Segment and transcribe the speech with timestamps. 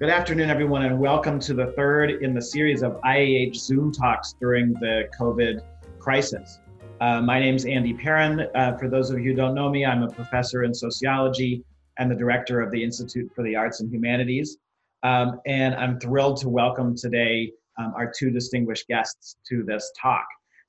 [0.00, 4.34] Good afternoon, everyone, and welcome to the third in the series of IAH Zoom talks
[4.40, 5.60] during the COVID
[5.98, 6.58] crisis.
[7.02, 8.46] Uh, my name is Andy Perrin.
[8.54, 11.62] Uh, for those of you who don't know me, I'm a professor in sociology
[11.98, 14.56] and the director of the Institute for the Arts and Humanities.
[15.02, 20.24] Um, and I'm thrilled to welcome today um, our two distinguished guests to this talk.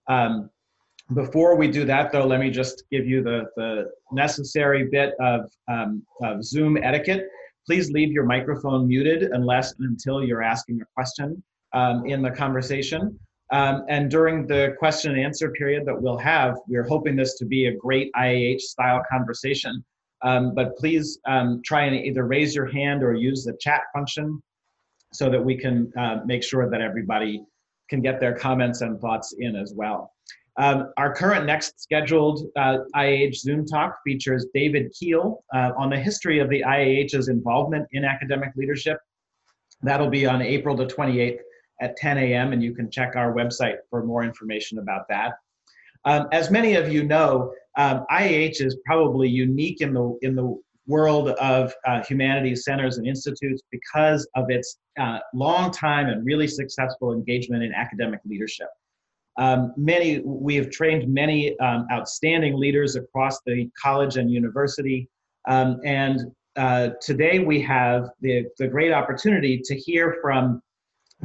[0.09, 0.49] Um,
[1.13, 5.49] before we do that, though, let me just give you the, the necessary bit of,
[5.69, 7.29] um, of Zoom etiquette
[7.65, 11.41] please leave your microphone muted unless and until you're asking a question
[11.73, 13.17] um, in the conversation.
[13.51, 17.45] Um, and during the question and answer period that we'll have, we're hoping this to
[17.45, 19.83] be a great IAH style conversation.
[20.23, 24.41] Um, but please um, try and either raise your hand or use the chat function
[25.11, 27.43] so that we can uh, make sure that everybody
[27.89, 30.13] can get their comments and thoughts in as well.
[30.61, 35.97] Um, our current next scheduled uh, IAH Zoom talk features David Keel uh, on the
[35.97, 38.99] history of the IAH's involvement in academic leadership.
[39.81, 41.39] That'll be on April the 28th
[41.81, 45.33] at 10 a.m., and you can check our website for more information about that.
[46.05, 50.55] Um, as many of you know, um, IAH is probably unique in the, in the
[50.85, 56.47] world of uh, humanities centers and institutes because of its uh, long time and really
[56.47, 58.67] successful engagement in academic leadership.
[59.41, 65.09] Um, many, we have trained many um, outstanding leaders across the college and university.
[65.47, 66.19] Um, and
[66.57, 70.61] uh, today we have the, the great opportunity to hear from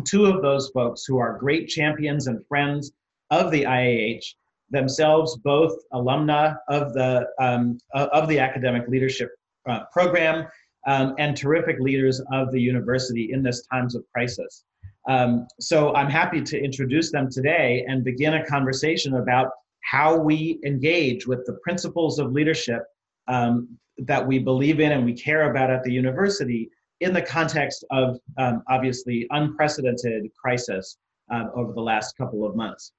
[0.04, 2.92] two of those folks who are great champions and friends
[3.30, 4.24] of the IAH,
[4.70, 9.28] themselves both alumni of the, um, of the academic leadership
[9.68, 10.46] uh, program
[10.86, 14.64] um, and terrific leaders of the university in this times of crisis.
[15.08, 19.50] Um, so I'm happy to introduce them today and begin a conversation about
[19.82, 22.82] how we engage with the principles of leadership
[23.28, 27.84] um, that we believe in and we care about at the university in the context
[27.90, 30.98] of um, obviously unprecedented crisis
[31.30, 32.92] um, over the last couple of months.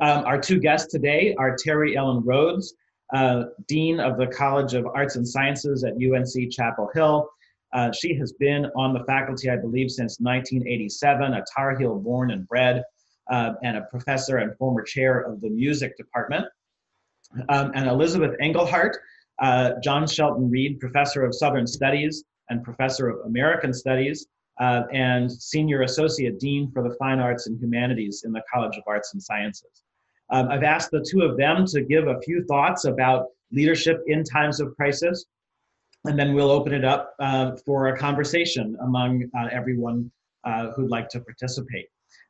[0.00, 2.74] Um, our two guests today are Terry Ellen Rhodes,
[3.14, 7.28] uh, Dean of the College of Arts and Sciences at UNC Chapel Hill,
[7.72, 12.30] uh, she has been on the faculty, I believe, since 1987, a Tar Heel born
[12.30, 12.82] and bred,
[13.30, 16.44] uh, and a professor and former chair of the music department.
[17.48, 18.98] Um, and Elizabeth Engelhardt,
[19.38, 24.26] uh, John Shelton Reed, professor of Southern Studies and professor of American Studies,
[24.60, 28.82] uh, and senior associate dean for the fine arts and humanities in the College of
[28.86, 29.82] Arts and Sciences.
[30.30, 34.24] Um, I've asked the two of them to give a few thoughts about leadership in
[34.24, 35.24] times of crisis,
[36.04, 40.10] and then we'll open it up uh, for a conversation among uh, everyone
[40.44, 41.86] uh, who'd like to participate.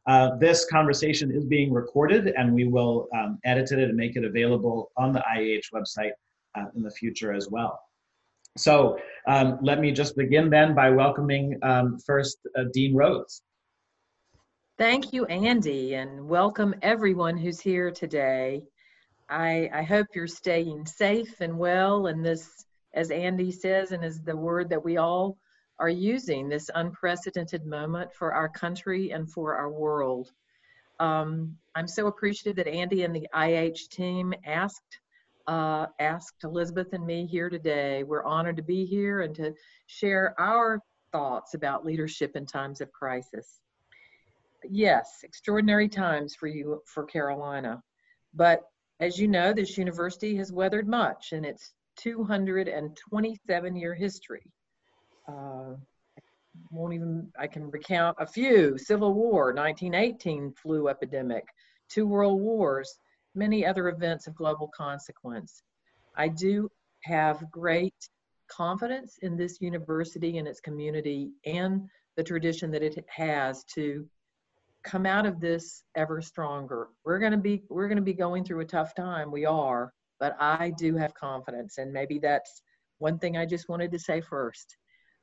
[0.07, 4.25] Uh, this conversation is being recorded and we will um, edit it and make it
[4.25, 6.11] available on the IAH website
[6.57, 7.81] uh, in the future as well.
[8.59, 13.43] So um, let me just begin then by welcoming um, first uh, Dean Rhodes.
[14.77, 18.63] Thank you, Andy, and welcome everyone who's here today.
[19.31, 24.21] I, I hope you're staying safe and well in this as Andy says, and is
[24.21, 25.39] the word that we all
[25.79, 30.31] are using this unprecedented moment for our country and for our world.
[31.01, 35.01] Um, I'm so appreciative that Andy and the IH team asked
[35.49, 38.05] uh, asked Elizabeth and me here today.
[38.05, 39.53] We're honored to be here and to
[39.87, 43.61] share our thoughts about leadership in times of crisis.
[44.71, 47.83] Yes, extraordinary times for you for Carolina,
[48.33, 48.63] but
[49.01, 54.43] as you know, this university has weathered much, and it's 227 year history.
[55.29, 55.75] Uh,
[56.71, 61.45] won't even, I can recount a few Civil War, 1918 flu epidemic,
[61.89, 62.99] two world wars,
[63.35, 65.63] many other events of global consequence.
[66.17, 66.71] I do
[67.05, 67.95] have great
[68.49, 74.07] confidence in this university and its community and the tradition that it has to
[74.83, 76.89] come out of this ever stronger.
[77.05, 79.31] We're going to be we're going to be going through a tough time.
[79.31, 79.93] We are,
[80.23, 81.79] but I do have confidence.
[81.79, 82.63] And maybe that's
[82.99, 84.77] one thing I just wanted to say first.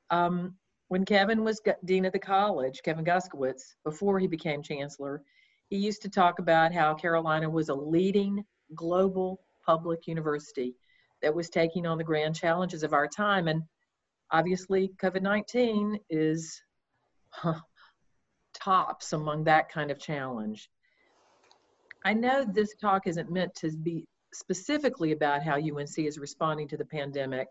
[0.09, 0.56] Um,
[0.89, 5.21] when Kevin was dean of the college, Kevin Guskiewicz, before he became chancellor,
[5.69, 8.44] he used to talk about how Carolina was a leading
[8.75, 10.75] global public university
[11.21, 13.47] that was taking on the grand challenges of our time.
[13.47, 13.63] And
[14.31, 16.62] obviously, COVID 19 is
[17.29, 17.62] huh,
[18.53, 20.69] tops among that kind of challenge.
[22.03, 26.77] I know this talk isn't meant to be specifically about how UNC is responding to
[26.77, 27.47] the pandemic,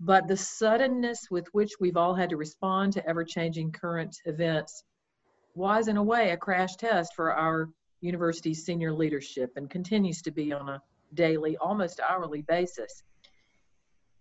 [0.00, 4.84] but the suddenness with which we've all had to respond to ever changing current events
[5.54, 7.68] was, in a way, a crash test for our
[8.00, 10.82] university's senior leadership and continues to be on a
[11.14, 13.02] daily, almost hourly basis.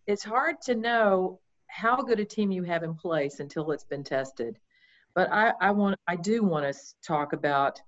[0.07, 4.03] It's hard to know how good a team you have in place until it's been
[4.03, 4.59] tested.
[5.15, 7.81] But I, I want I do want to talk about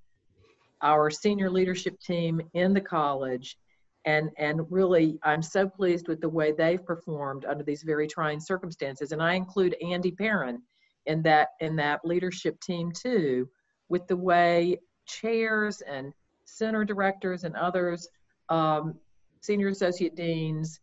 [0.81, 3.57] our senior leadership team in the college
[4.05, 8.39] and and really i'm so pleased with the way they've performed under these very trying
[8.39, 9.11] circumstances.
[9.11, 10.61] And i include andy perrin
[11.05, 13.49] in that in that leadership team too
[13.89, 16.13] with the way chairs and
[16.45, 18.07] center directors and others
[18.49, 18.95] um,
[19.41, 20.79] senior associate deans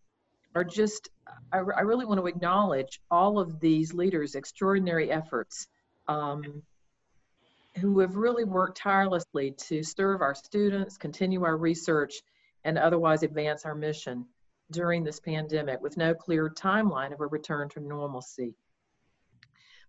[0.55, 1.09] are just
[1.53, 5.69] I, I, really want to acknowledge all of these leaders extraordinary efforts
[6.09, 6.63] um,
[7.79, 12.15] who have really worked tirelessly to serve our students, continue our research,
[12.65, 14.27] and otherwise advance our mission
[14.71, 18.55] during this pandemic with no clear timeline of a return to normalcy.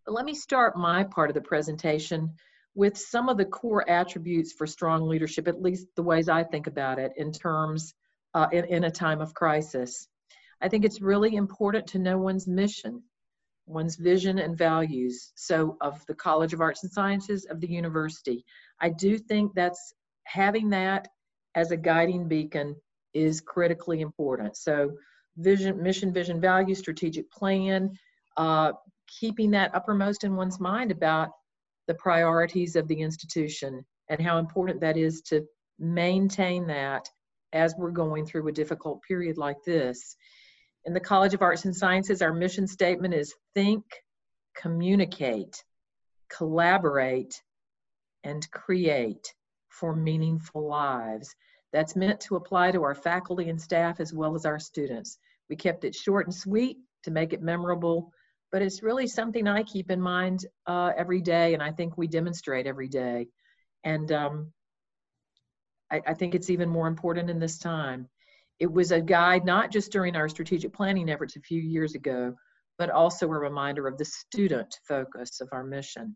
[0.06, 2.34] But let me start my part of the presentation
[2.74, 6.68] with some of the core attributes for strong leadership, at least the ways I think
[6.68, 7.94] about it in terms
[8.34, 10.08] uh, in, in a time of crisis.
[10.62, 13.04] I think it's really important to know one's mission
[13.72, 15.32] one's vision and values.
[15.36, 18.46] So, of the College of Arts and Sciences, of the university.
[18.80, 21.08] I do think that's having that
[21.56, 22.76] as a guiding beacon
[23.14, 24.56] is critically important.
[24.58, 24.92] So,
[25.38, 27.92] vision, mission, vision, value, strategic plan,
[28.38, 28.74] uh,
[29.20, 31.30] keeping that uppermost in one's mind about
[31.88, 35.46] the priorities of the institution and how important that is to
[35.80, 37.10] maintain that
[37.54, 40.16] as we're going through a difficult period like this.
[40.86, 43.84] In the College of Arts and Sciences, our mission statement is think,
[44.56, 45.64] communicate,
[46.30, 47.42] collaborate,
[48.24, 49.34] and create
[49.72, 51.36] for meaningful lives.
[51.74, 55.18] That's meant to apply to our faculty and staff as well as our students.
[55.50, 58.12] We kept it short and sweet to make it memorable,
[58.52, 62.08] but it's really something I keep in mind uh, every day, and I think we
[62.08, 63.28] demonstrate every day.
[63.84, 64.52] And um,
[65.92, 68.08] I, I think it's even more important in this time.
[68.60, 72.36] It was a guide not just during our strategic planning efforts a few years ago,
[72.78, 76.16] but also a reminder of the student focus of our mission.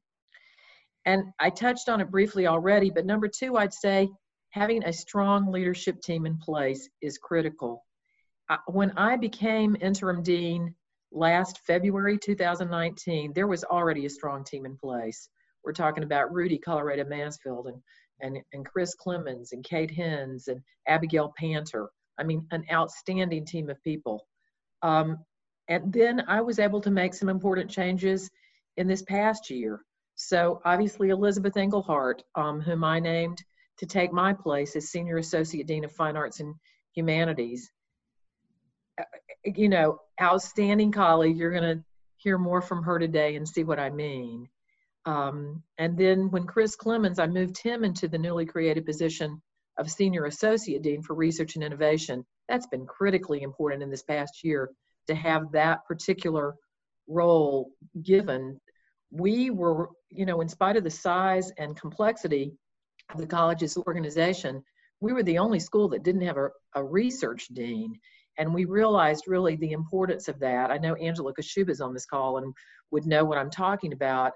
[1.05, 4.09] And I touched on it briefly already, but number two, I'd say
[4.49, 7.83] having a strong leadership team in place is critical.
[8.67, 10.73] When I became interim dean
[11.11, 15.29] last February 2019, there was already a strong team in place.
[15.63, 17.81] We're talking about Rudi Colloredo-Mansfeld and,
[18.21, 21.89] and, and Chris Clemens and Kate Henz and Abigail Panter.
[22.17, 24.27] I mean, an outstanding team of people.
[24.81, 25.17] Um,
[25.67, 28.29] and then I was able to make some important changes
[28.77, 29.81] in this past year.
[30.15, 33.43] So obviously Elizabeth Engelhardt, um, whom I named
[33.77, 36.55] to take my place as Senior Associate Dean of Fine Arts and
[36.95, 37.71] Humanities.
[38.99, 39.03] Uh,
[39.43, 41.37] you know, outstanding colleague.
[41.37, 41.83] You're going to
[42.17, 44.47] hear more from her today and see what I mean.
[45.05, 49.41] Um, and then when Chris Clemens, I moved him into the newly created position
[49.77, 52.25] of Senior Associate Dean for Research and Innovation.
[52.47, 54.71] That's been critically important in this past year
[55.07, 56.55] to have that particular
[57.07, 57.71] role
[58.01, 58.59] given.
[59.11, 62.53] We were, you know, in spite of the size and complexity
[63.13, 64.63] of the college's organization,
[64.99, 67.99] we were the only school that didn't have a, a research dean.
[68.37, 70.71] And we realized really the importance of that.
[70.71, 72.53] I know Angela Kashuba is on this call and
[72.91, 74.33] would know what I'm talking about.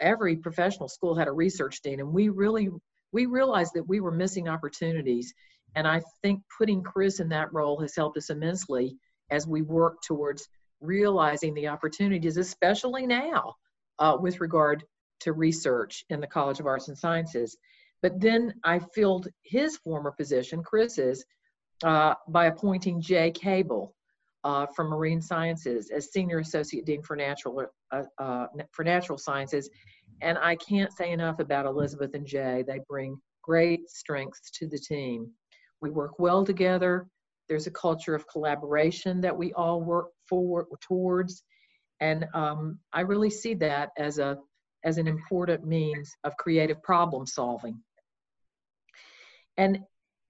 [0.00, 2.68] Every professional school had a research dean, and we really
[3.10, 5.32] we realized that we were missing opportunities.
[5.74, 8.96] And I think putting Chris in that role has helped us immensely
[9.30, 10.46] as we work towards
[10.80, 13.54] realizing the opportunities, especially now
[13.98, 14.84] uh, with regard
[15.20, 17.56] to research in the College of Arts and Sciences.
[18.02, 21.24] But then I filled his former position, Chris's,
[21.84, 23.94] uh, by appointing Jaye Cable
[24.44, 29.68] uh, from Marine Sciences as Senior Associate Dean for Natural, uh, uh, for Natural Sciences.
[30.20, 32.64] And I can't say enough about Elizabeth and Jay.
[32.66, 35.30] They bring great strengths to the team.
[35.80, 37.06] We work well together.
[37.48, 41.42] There's a culture of collaboration that we all work forward towards.
[42.00, 44.38] And um, I really see that as a
[44.84, 47.82] as an important means of creative problem solving.
[49.56, 49.80] And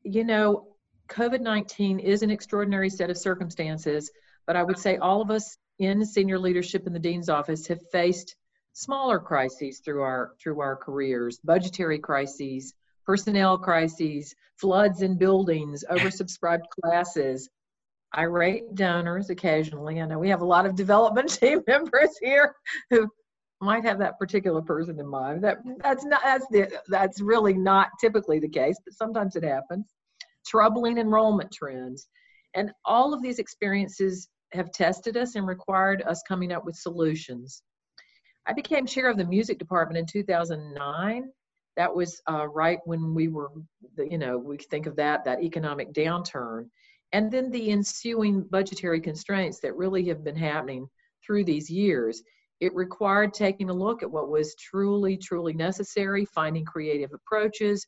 [0.02, 0.68] you know,
[1.08, 4.10] COVID-19 is an extraordinary set of circumstances,
[4.46, 7.80] but I would say all of us in senior leadership in the dean's office have
[7.92, 8.36] faced
[8.72, 16.62] smaller crises through our through our careers budgetary crises personnel crises floods in buildings oversubscribed
[16.80, 17.48] classes
[18.16, 20.00] irate donors occasionally.
[20.00, 22.54] I know we have a lot of development team members here
[22.90, 23.08] who
[23.60, 25.42] might have that particular person in mind.
[25.42, 29.86] That that's not that's the that's really not typically the case but sometimes it happens.
[30.46, 32.08] Troubling enrollment trends.
[32.54, 37.62] And all of these experiences have tested us and required us coming up with solutions.
[38.46, 41.30] I became chair of the music department in 2009.
[41.76, 43.50] That was uh, right when we were,
[43.98, 46.70] you know, we think of that, that economic downturn.
[47.12, 50.88] And then the ensuing budgetary constraints that really have been happening
[51.24, 52.22] through these years.
[52.60, 57.86] It required taking a look at what was truly, truly necessary, finding creative approaches,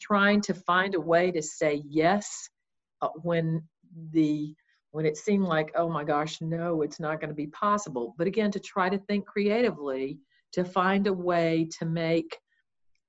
[0.00, 2.48] trying to find a way to say yes
[3.02, 3.62] uh, when
[4.12, 4.54] the
[4.92, 8.26] when it seemed like oh my gosh no it's not going to be possible but
[8.26, 10.18] again to try to think creatively
[10.52, 12.38] to find a way to make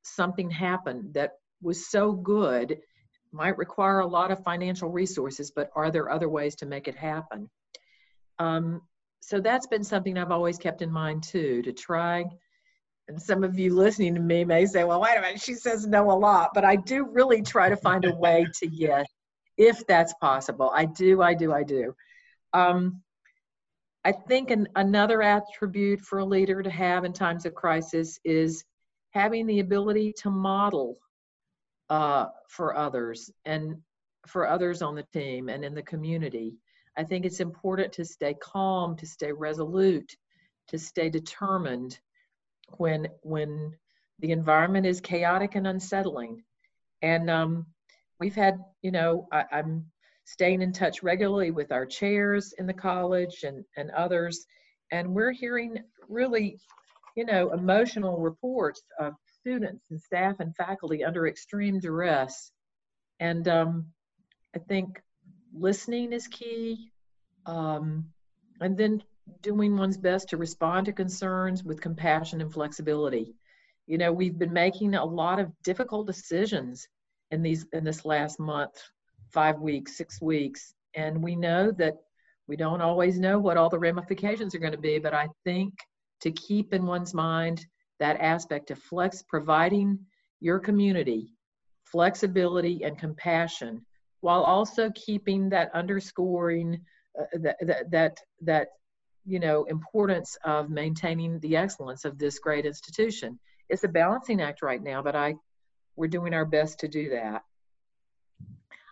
[0.03, 2.77] something happen that was so good
[3.31, 6.95] might require a lot of financial resources but are there other ways to make it
[6.95, 7.49] happen?
[8.39, 8.81] Um,
[9.21, 12.25] so that's been something i've always kept in mind too to try
[13.07, 15.87] and some of you listening to me may say well wait a minute she says
[15.87, 19.05] no a lot but i do really try to find a way to yes
[19.57, 20.71] if that's possible.
[20.73, 21.93] I do i do i do.
[22.53, 23.01] Um,
[24.03, 28.63] i think an, another attribute for a leader to have in times of crisis is
[29.11, 30.97] having the ability to model
[31.91, 33.75] uh, for others and
[34.25, 36.55] for others on the team and in the community.
[36.97, 40.15] I think it's important to stay calm, to stay resolute,
[40.69, 41.99] to stay determined
[42.77, 43.73] when when
[44.19, 46.43] the environment is chaotic and unsettling.
[47.01, 47.65] And um,
[48.21, 49.85] we've had, you know, I, I'm
[50.23, 54.45] staying in touch regularly with our chairs in the college and, and others,
[54.91, 56.57] and we're hearing really
[57.15, 62.51] you know, emotional reports of students and staff and faculty under extreme duress.
[63.19, 63.87] And um,
[64.55, 65.01] I think
[65.53, 66.91] listening is key.
[67.45, 68.05] Um,
[68.59, 69.03] and then
[69.41, 73.33] doing one's best to respond to concerns with compassion and flexibility.
[73.87, 76.87] You know, we've been making a lot of difficult decisions
[77.31, 78.81] in these in this last month,
[79.31, 81.97] five weeks, six weeks, and we know that
[82.47, 84.99] we don't always know what all the ramifications are going to be.
[84.99, 85.73] But I think
[86.21, 87.65] to keep in one's mind
[88.01, 89.97] that aspect of flex, providing
[90.41, 91.33] your community
[91.85, 93.85] flexibility and compassion
[94.21, 96.79] while also keeping that underscoring
[97.19, 98.67] uh, that, that, that, that,
[99.25, 103.37] you know, importance of maintaining the excellence of this great institution.
[103.69, 105.35] It's a balancing act right now, but I,
[105.95, 107.43] we're doing our best to do that.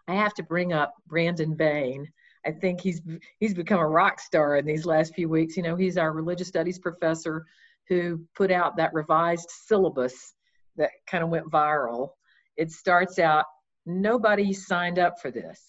[0.07, 2.09] I have to bring up Brandon Bayne
[2.45, 3.01] I think he's
[3.39, 5.57] he's become a rock star in these last few weeks.
[5.57, 7.45] You know, he's our religious studies professor
[7.89, 10.33] who put out that revised syllabus
[10.77, 12.09] that kind of went viral.
[12.55, 13.45] It starts out
[13.85, 15.61] nobody signed up for this.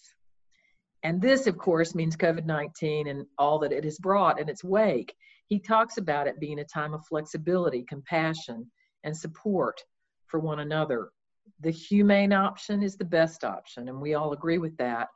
[1.03, 4.63] And this, of course, means COVID 19 and all that it has brought in its
[4.63, 5.15] wake.
[5.47, 8.71] He talks about it being a time of flexibility, compassion,
[9.03, 9.83] and support
[10.27, 11.11] for one another.
[11.61, 15.09] The humane option is the best option, and we all agree with that.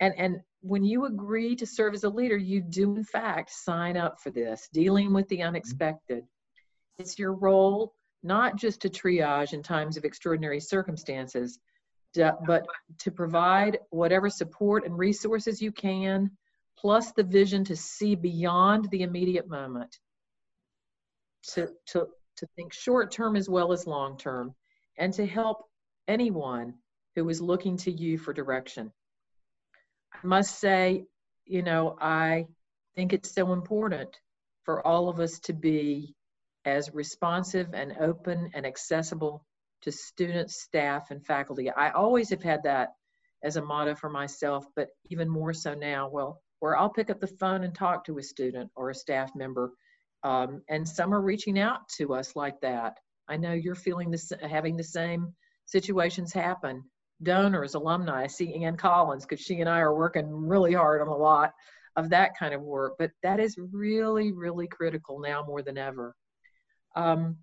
[0.00, 3.96] And, and when you agree to serve as a leader, you do in fact sign
[3.96, 5.48] up for this, dealing with the mm-hmm.
[5.48, 6.24] unexpected.
[6.98, 11.58] It's your role not just to triage in times of extraordinary circumstances,
[12.14, 12.66] but
[12.98, 16.30] to provide whatever support and resources you can,
[16.78, 19.98] plus the vision to see beyond the immediate moment,
[21.52, 24.54] to, to, to think short term as well as long term,
[24.98, 25.64] and to help
[26.08, 26.74] anyone
[27.14, 28.90] who is looking to you for direction.
[30.12, 31.04] I must say,
[31.44, 32.46] you know, I
[32.94, 34.18] think it's so important
[34.64, 36.15] for all of us to be
[36.66, 39.44] as responsive and open and accessible
[39.82, 41.70] to students, staff, and faculty.
[41.70, 42.90] I always have had that
[43.42, 46.08] as a motto for myself, but even more so now.
[46.08, 49.30] Well, where I'll pick up the phone and talk to a student or a staff
[49.34, 49.72] member,
[50.24, 52.98] um, and some are reaching out to us like that.
[53.28, 55.34] I know you're feeling this, having the same
[55.66, 56.84] situations happen
[57.22, 58.24] donors, alumni.
[58.24, 61.52] I see Ann Collins because she and I are working really hard on a lot
[61.96, 62.94] of that kind of work.
[62.98, 66.14] But that is really, really critical now more than ever.
[66.96, 67.36] Um,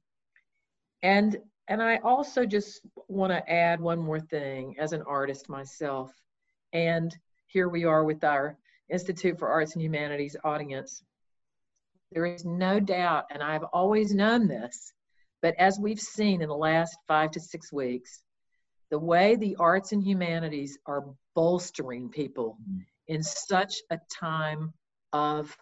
[1.02, 1.38] and
[1.70, 6.12] and I also just want to add one more thing as an artist myself.
[6.74, 7.16] And
[7.48, 8.58] here we are with our
[8.90, 11.02] Institute for Arts and Humanities audience.
[12.12, 14.92] There is no doubt, and I've always known this,
[15.42, 18.22] but as we've seen in the last five to six weeks,
[18.92, 22.58] the way the arts and humanities are bolstering people
[23.08, 24.74] in such a time
[25.14, 25.56] of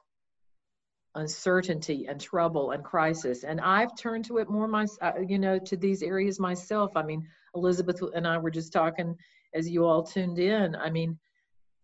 [1.16, 3.44] uncertainty and trouble and crisis.
[3.44, 6.92] And i've turned to it more my uh, you know to these areas myself.
[6.96, 9.16] I mean elizabeth and i were just talking
[9.54, 10.76] as you all tuned in.
[10.76, 11.18] I mean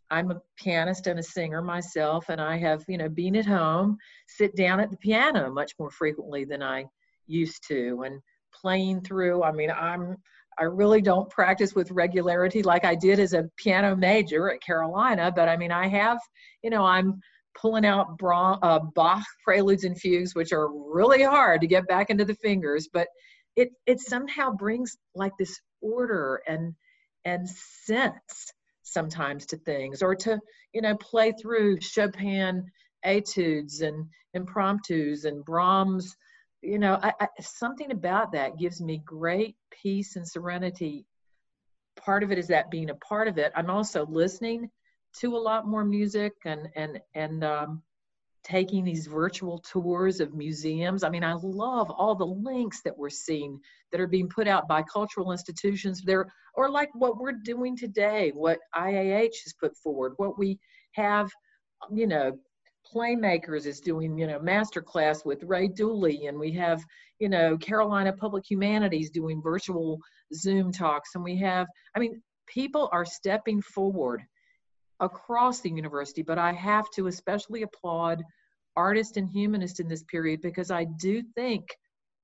[0.10, 3.98] i'm a pianist and a singer myself and i have you know been at home
[4.30, 6.86] sit down at the piano much more frequently than i
[7.26, 8.22] used to and
[8.54, 9.44] playing through.
[9.44, 10.18] I mean i'm
[10.60, 15.32] I really don't practice with regularity like I did as a piano major at Carolina,
[15.32, 16.20] but I mean, I have,
[16.64, 17.22] you know, I'm
[17.60, 22.10] pulling out Bra- uh, Bach preludes and fugues, which are really hard to get back
[22.10, 23.08] into the fingers, but
[23.56, 26.74] it it somehow brings like this order and
[27.26, 30.40] and sense sometimes to things, or to
[30.74, 32.66] you know play through Chopin
[33.04, 36.16] etudes and impromptus and Brahms.
[36.62, 41.06] You know, I, I, something about that gives me great peace and serenity.
[41.96, 43.52] Part of it is that being a part of it.
[43.56, 44.70] I'm also listening
[45.22, 47.82] to a lot more music and and and um,
[48.44, 51.04] taking these virtual tours of museums.
[51.04, 53.60] I mean, I love all the links that we're seeing
[53.92, 58.32] that are being put out by cultural institutions there, or like what we're doing today,
[58.34, 60.60] what IAH has put forward, what we
[60.94, 61.30] have,
[61.94, 62.38] you know,
[62.94, 66.82] Playmakers is doing, you know, masterclass with Ray Dooley, and we have,
[67.20, 70.00] you know, Carolina Public Humanities doing virtual
[70.34, 74.24] Zoom talks, and we have, I mean, people are stepping forward
[75.00, 78.24] across the university, but I have to especially applaud
[78.76, 81.76] artists and humanists in this period because I do think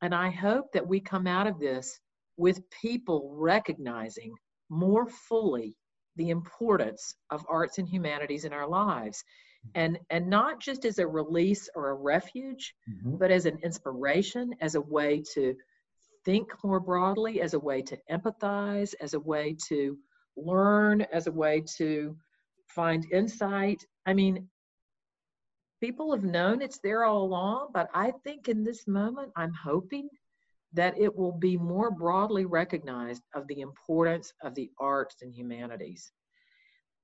[0.03, 2.00] and I hope that we come out of this
[2.38, 4.34] with people recognizing
[4.70, 5.77] more fully
[6.18, 9.24] the importance of arts and humanities in our lives
[9.75, 13.15] and and not just as a release or a refuge mm-hmm.
[13.15, 15.56] but as an inspiration as a way to
[16.25, 19.98] think more broadly as a way to empathize as a way to
[20.36, 22.15] learn as a way to
[22.74, 23.86] find insight.
[24.06, 24.48] I mean,
[25.82, 30.10] people have known it's there all along, but I think in this moment, I'm hoping
[30.74, 36.12] that it will be more broadly recognized of the importance of the arts and humanities.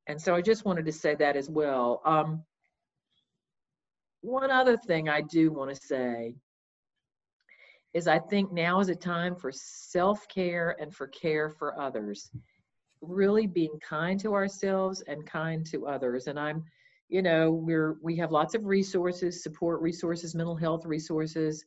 [0.07, 2.01] And so I just wanted to say that as well.
[2.03, 2.43] Um,
[4.21, 6.35] one other thing I do want to say
[7.93, 12.31] is I think now is a time for self care and for care for others
[13.01, 16.27] really being kind to ourselves and kind to others.
[16.27, 16.63] And I'm,
[17.07, 21.65] you know, we're we have lots of resources, support resources, mental health resources.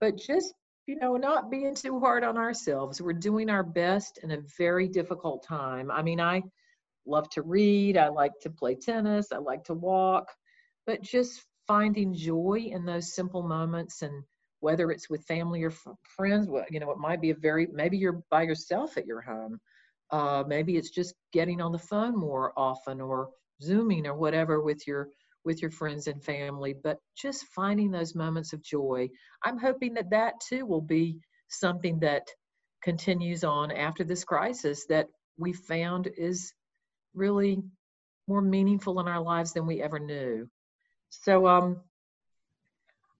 [0.00, 0.54] But just,
[0.86, 3.00] you know, not being too hard on ourselves.
[3.00, 5.90] We're doing our best in a very difficult time.
[5.90, 6.42] I mean, I
[7.06, 10.28] love to read, I like to play tennis, I like to walk,
[10.86, 14.24] but just finding joy in those simple moments and
[14.64, 15.72] whether it's with family or
[16.16, 19.60] friends you know it might be a very maybe you're by yourself at your home.
[20.10, 23.28] Uh, maybe it's just getting on the phone more often or
[23.62, 25.08] zooming or whatever with your
[25.44, 29.06] with your friends and family but just finding those moments of joy.
[29.44, 32.26] I'm hoping that that too will be something that
[32.82, 36.54] continues on after this crisis that we found is
[37.14, 37.62] really
[38.26, 40.48] more meaningful in our lives than we ever knew.
[41.10, 41.82] So um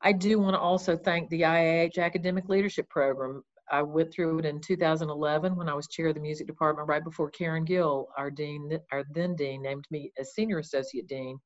[0.05, 3.43] I do want to also thank the IAH Academic Leadership Program.
[3.73, 7.03] I went through it in 2011 when I was chair of the music department right
[7.03, 11.38] before Karen Gil, our dean, our then dean, named me as senior associate dean.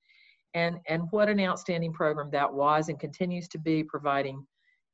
[0.55, 4.44] And, and what an outstanding program that was and continues to be, providing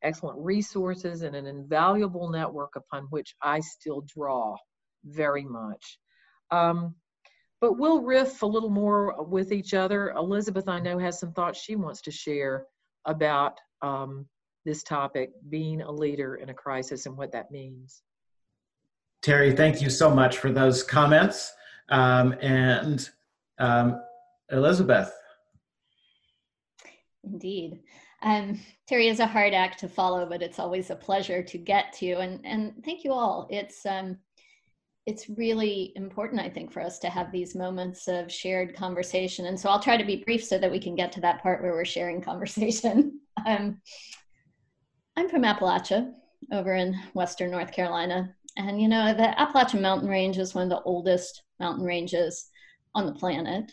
[0.02, 4.56] excellent resources and an invaluable network upon which I still draw
[5.06, 5.98] very much.
[6.50, 6.96] Um,
[7.62, 10.10] but we'll riff a little more with each other.
[10.10, 12.66] Elizabeth, I know, has some thoughts she wants to share
[13.06, 14.26] about um,
[14.64, 18.02] this topic, being a leader in a crisis and what that means.
[19.22, 21.52] Terry, thank you so much for those comments.
[21.88, 23.08] Um, and
[23.58, 24.00] um,
[24.50, 25.12] Elizabeth.
[27.22, 27.80] Indeed.
[28.22, 31.92] Um, Terry is a hard act to follow, but it's always a pleasure to get
[31.94, 32.12] to.
[32.14, 33.46] And, and thank you all.
[33.50, 34.18] It's, um,
[35.06, 39.46] it's really important, I think, for us to have these moments of shared conversation.
[39.46, 41.62] And so I'll try to be brief so that we can get to that part
[41.62, 43.20] where we're sharing conversation.
[43.46, 43.80] um,
[45.16, 46.12] I'm from Appalachia
[46.52, 48.34] over in Western North Carolina.
[48.56, 52.48] And, you know, the Appalachian Mountain Range is one of the oldest mountain ranges
[52.94, 53.70] on the planet.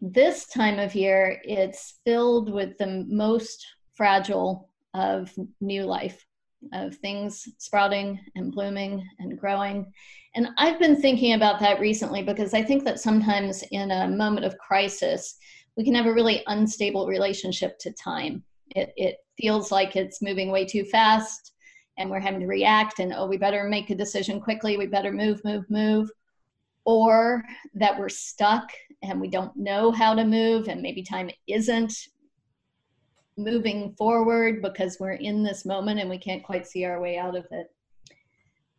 [0.00, 6.26] This time of year, it's filled with the most fragile of new life
[6.72, 9.92] of things sprouting and blooming and growing.
[10.34, 14.46] And I've been thinking about that recently because I think that sometimes in a moment
[14.46, 15.36] of crisis,
[15.76, 18.42] we can have a really unstable relationship to time.
[18.74, 21.52] It, it feels like it's moving way too fast
[21.98, 25.12] and we're having to react and, oh, we better make a decision quickly, we better
[25.12, 26.10] move, move, move.
[26.84, 27.44] Or
[27.74, 28.72] that we're stuck
[29.02, 31.94] and we don't know how to move and maybe time isn't
[33.42, 37.36] moving forward because we're in this moment and we can't quite see our way out
[37.36, 37.68] of it.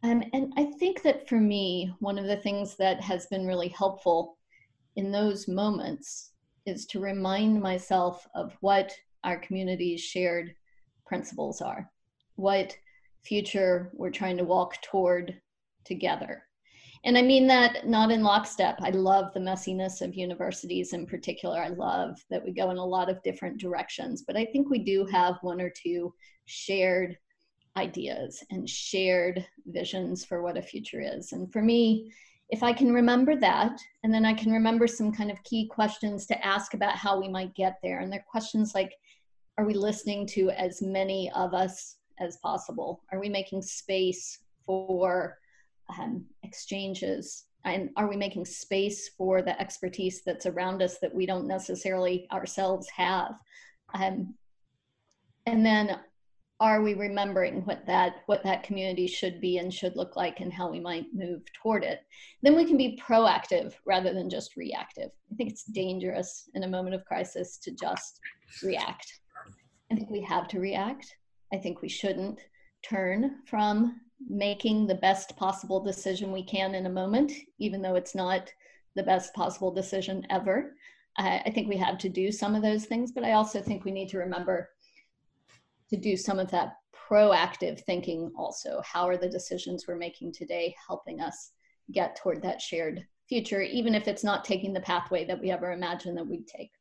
[0.03, 3.69] Um, and I think that for me, one of the things that has been really
[3.69, 4.37] helpful
[4.95, 6.31] in those moments
[6.65, 10.53] is to remind myself of what our community's shared
[11.05, 11.89] principles are,
[12.35, 12.75] what
[13.23, 15.39] future we're trying to walk toward
[15.85, 16.43] together.
[17.05, 18.77] And I mean that not in lockstep.
[18.81, 21.59] I love the messiness of universities in particular.
[21.59, 24.79] I love that we go in a lot of different directions, but I think we
[24.79, 26.13] do have one or two
[26.45, 27.17] shared
[27.75, 31.33] ideas and shared visions for what a future is.
[31.33, 32.11] And for me,
[32.49, 36.25] if I can remember that, and then I can remember some kind of key questions
[36.27, 37.99] to ask about how we might get there.
[37.99, 38.93] And they're questions like
[39.57, 43.01] Are we listening to as many of us as possible?
[43.11, 45.37] Are we making space for
[45.99, 47.45] um, exchanges?
[47.65, 52.27] And are we making space for the expertise that's around us that we don't necessarily
[52.31, 53.33] ourselves have?
[53.93, 54.33] Um,
[55.45, 55.99] and then
[56.59, 60.53] are we remembering what that what that community should be and should look like and
[60.53, 62.01] how we might move toward it
[62.41, 66.67] then we can be proactive rather than just reactive i think it's dangerous in a
[66.67, 68.19] moment of crisis to just
[68.63, 69.19] react
[69.91, 71.17] i think we have to react
[71.53, 72.39] i think we shouldn't
[72.83, 78.15] turn from making the best possible decision we can in a moment even though it's
[78.15, 78.51] not
[78.95, 80.75] the best possible decision ever
[81.17, 83.91] I think we have to do some of those things but i also think we
[83.91, 84.69] need to remember
[85.89, 86.73] to do some of that
[87.09, 88.81] proactive thinking also.
[88.83, 91.51] How are the decisions we're making today helping us
[91.91, 95.71] get toward that shared future, even if it's not taking the pathway that we ever
[95.71, 96.71] imagined that we'd take?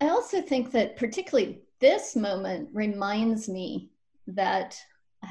[0.00, 3.90] I also think that particularly this moment reminds me
[4.26, 4.78] that,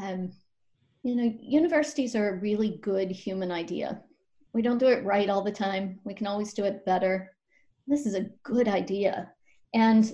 [0.02, 0.32] um,
[1.04, 4.02] you know, universities are a really good human idea.
[4.54, 6.00] We don't do it right all the time.
[6.04, 7.34] We can always do it better.
[7.88, 9.32] This is a good idea.
[9.74, 10.12] And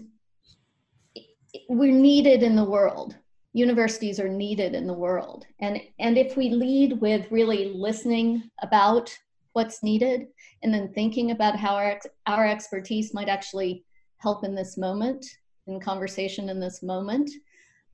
[1.70, 3.16] we're needed in the world
[3.56, 9.18] universities are needed in the world and and if we lead with really listening about
[9.54, 10.28] what's needed
[10.62, 13.86] and then thinking about how our our expertise might actually
[14.18, 15.26] help in this moment
[15.68, 17.32] in conversation in this moment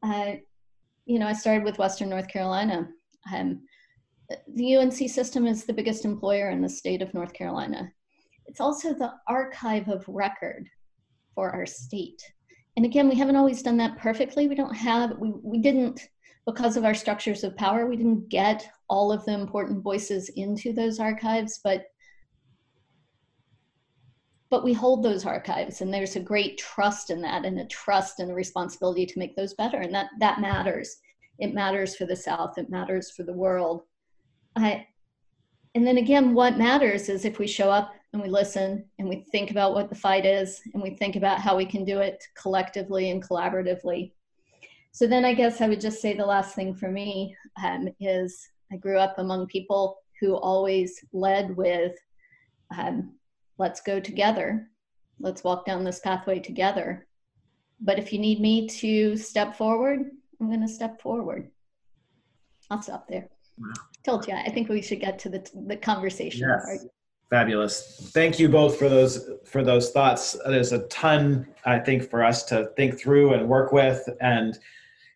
[0.02, 0.32] uh,
[1.06, 2.88] you know i started with western north carolina.
[3.34, 3.62] Um,
[4.56, 7.92] the unc system is the biggest employer in the state of north carolina.
[8.46, 10.68] It's also the archive of record
[11.36, 12.22] for our state.
[12.78, 14.48] And again, we haven't always done that perfectly.
[14.48, 16.10] We don't have, we, we didn't,
[16.46, 20.74] because of our structures of power, we didn't get all of the important voices into
[20.74, 21.86] those archives, but
[24.52, 28.20] but we hold those archives and there's a great trust in that and a trust
[28.20, 30.98] and a responsibility to make those better and that that matters
[31.40, 33.84] it matters for the south it matters for the world
[34.56, 34.86] I,
[35.74, 39.26] and then again what matters is if we show up and we listen and we
[39.32, 42.24] think about what the fight is and we think about how we can do it
[42.36, 44.12] collectively and collaboratively.
[44.92, 48.50] So then I guess I would just say the last thing for me um, is
[48.72, 51.94] I grew up among people who always led with,
[52.78, 53.14] um,
[53.58, 54.70] let's go together.
[55.20, 57.08] Let's walk down this pathway together.
[57.80, 60.00] But if you need me to step forward,
[60.40, 61.50] I'm going to step forward.
[62.70, 63.28] I'll stop there.
[63.58, 63.74] Wow.
[64.04, 66.66] Told you, I think we should get to the, the conversation yes.
[66.66, 66.92] part.
[67.30, 68.12] Fabulous.
[68.14, 70.36] Thank you both for those for those thoughts.
[70.46, 74.08] There's a ton I think for us to think through and work with.
[74.20, 74.58] And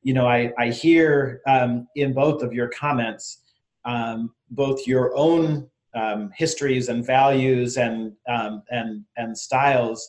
[0.01, 3.41] you know, I I hear um, in both of your comments
[3.85, 10.07] um, both your own um, histories and values and um, and and styles,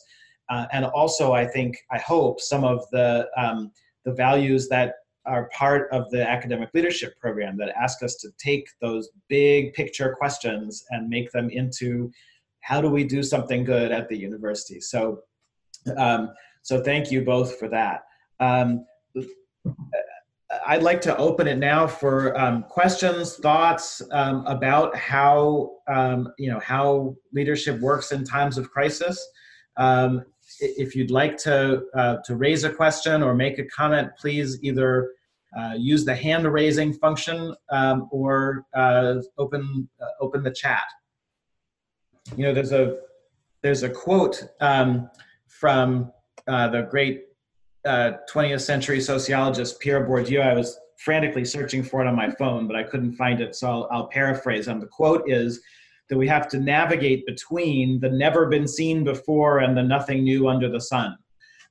[0.49, 3.71] uh, and also I think I hope some of the um,
[4.05, 4.95] the values that
[5.25, 10.15] are part of the academic leadership program that ask us to take those big picture
[10.17, 12.09] questions and make them into
[12.61, 14.79] how do we do something good at the university.
[14.79, 15.23] So,
[15.97, 18.03] um, so thank you both for that.
[20.65, 26.49] I'd like to open it now for um, questions, thoughts um, about how um, you
[26.51, 29.25] know how leadership works in times of crisis.
[29.77, 30.23] Um,
[30.59, 35.11] if you'd like to uh, to raise a question or make a comment, please either
[35.57, 40.85] uh, use the hand raising function um, or uh, open uh, open the chat.
[42.35, 42.97] You know, there's a
[43.61, 45.09] there's a quote um,
[45.47, 46.11] from
[46.47, 47.23] uh, the great
[47.87, 50.41] 20th uh, century sociologist Pierre Bourdieu.
[50.41, 53.67] I was frantically searching for it on my phone, but I couldn't find it, so
[53.69, 54.79] I'll, I'll paraphrase him.
[54.79, 55.61] The quote is
[56.09, 60.47] that we have to navigate between the never been seen before and the nothing new
[60.47, 61.15] under the sun.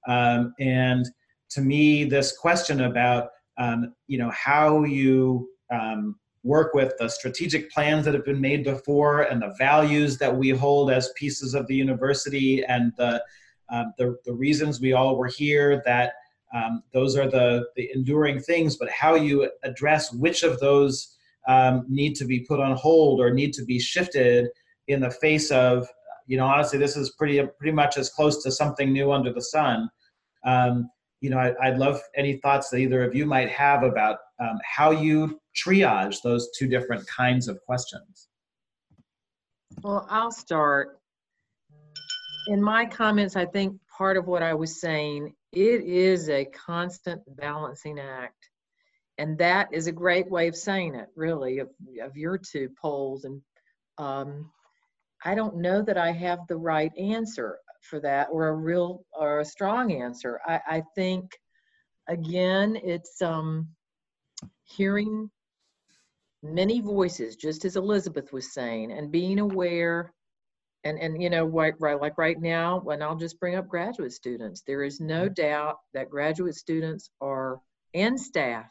[0.08, 1.06] Um, and
[1.50, 7.70] to me, this question about um, you know how you um, work with the strategic
[7.70, 11.66] plans that have been made before and the values that we hold as pieces of
[11.66, 13.22] the university and the
[13.70, 16.12] um, the, the, reasons we all were here that
[16.54, 21.16] um, those are the, the enduring things but how you address which of those
[21.48, 24.48] um, need to be put on hold or need to be shifted
[24.88, 25.88] in the face of
[26.26, 29.42] you know honestly this is pretty pretty much as close to something new under the
[29.42, 29.88] sun
[30.44, 30.88] um,
[31.20, 34.58] you know, I, would love any thoughts that either of you might have about um,
[34.64, 38.28] how you triage those two different kinds of questions.
[39.82, 41.00] Well, I'll start.
[42.46, 47.22] In my comments, I think part of what I was saying, it is a constant
[47.26, 48.50] balancing act.
[49.18, 51.70] And that is a great way of saying it, really, of,
[52.02, 53.40] of your two poles and
[53.98, 54.50] um,
[55.24, 59.40] I don't know that I have the right answer for that or a real or
[59.40, 60.40] a strong answer.
[60.46, 61.32] I, I think
[62.08, 63.68] again, it's um,
[64.64, 65.30] hearing
[66.42, 70.12] many voices, just as Elizabeth was saying, and being aware.
[70.86, 74.12] And, and you know right, right like right now when i'll just bring up graduate
[74.12, 75.34] students there is no mm-hmm.
[75.34, 77.58] doubt that graduate students are
[77.92, 78.70] and staff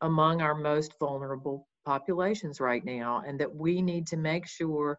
[0.00, 4.96] among our most vulnerable populations right now and that we need to make sure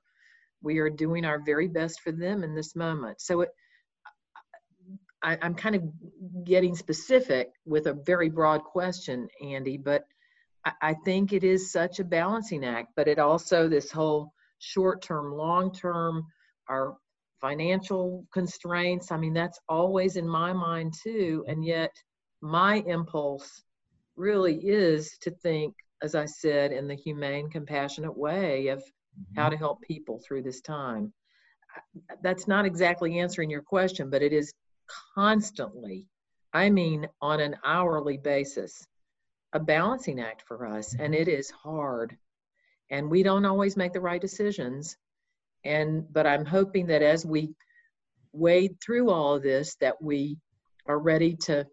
[0.62, 3.50] we are doing our very best for them in this moment so it,
[5.24, 5.84] I, am kind of
[6.44, 10.04] getting specific with a very broad question andy but
[10.66, 15.02] I, I think it is such a balancing act but it also this whole short
[15.02, 16.26] term long term
[16.70, 16.96] our
[17.40, 21.92] financial constraints i mean that's always in my mind too and yet
[22.42, 23.64] my impulse
[24.16, 28.84] really is to think, as I said, in the humane, compassionate way of
[29.36, 29.52] how mm-hmm.
[29.52, 31.14] to help people through this time.
[32.22, 34.54] That's not exactly answering your question, but it is
[35.16, 36.08] constantly,
[36.54, 38.86] I mean, on an hourly basis,
[39.54, 40.96] a balancing act for us.
[41.00, 42.18] And it is hard.
[42.90, 44.98] And we don't always make the right decisions.
[45.64, 47.54] And, but I'm hoping that as we
[48.34, 50.38] wade through all of this, that we
[50.88, 51.66] are ready to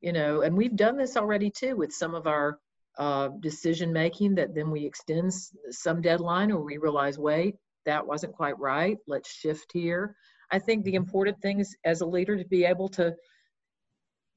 [0.00, 2.58] you know, and we've done this already too with some of our
[2.98, 5.32] uh, decision making that then we extend
[5.70, 8.98] some deadline or we realize, wait, that wasn't quite right.
[9.06, 10.16] Let's shift here.
[10.50, 13.14] I think the important thing is as a leader to be able to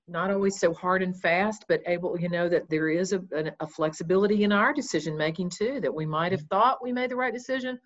[0.08, 3.22] not always so hard and fast, but able, you know, that there is a,
[3.60, 7.16] a flexibility in our decision making too, that we might have thought we made the
[7.16, 7.80] right decision.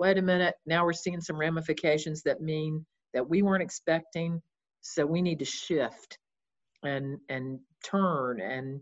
[0.00, 4.40] Wait a minute, now we're seeing some ramifications that mean that we weren't expecting.
[4.80, 6.16] So we need to shift
[6.82, 8.80] and and turn and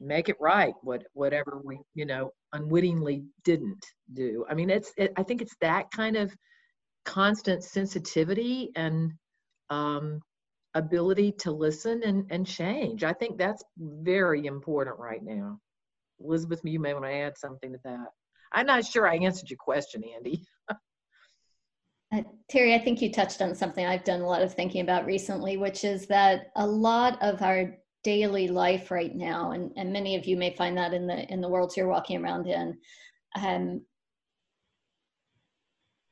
[0.00, 4.44] make it right what whatever we you know unwittingly didn't do.
[4.46, 6.30] I mean it's it, i think it's that kind of
[7.06, 9.12] constant sensitivity and
[9.70, 10.20] um,
[10.74, 13.02] ability to listen and, and change.
[13.02, 15.58] I think that's very important right now.
[16.20, 18.08] Elizabeth you may want to add something to that
[18.54, 20.46] i'm not sure i answered your question andy.
[22.14, 25.06] Uh, Terry, I think you touched on something I've done a lot of thinking about
[25.06, 30.14] recently, which is that a lot of our daily life right now, and, and many
[30.14, 32.76] of you may find that in the in the worlds you're walking around in,
[33.42, 33.80] um,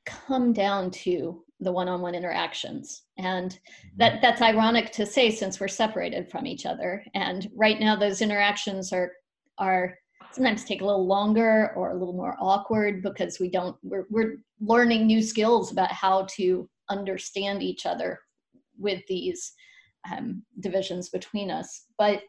[0.05, 3.05] come down to the one-on-one interactions.
[3.19, 3.99] And mm-hmm.
[3.99, 7.05] that that's ironic to say since we're separated from each other.
[7.15, 9.13] And right now those interactions are
[9.59, 9.99] are
[10.33, 14.37] sometimes take a little longer or a little more awkward because we don't we're, we're
[14.61, 18.19] learning new skills about how to understand each other
[18.79, 19.53] with these
[20.11, 21.85] um, divisions between us.
[21.99, 22.23] But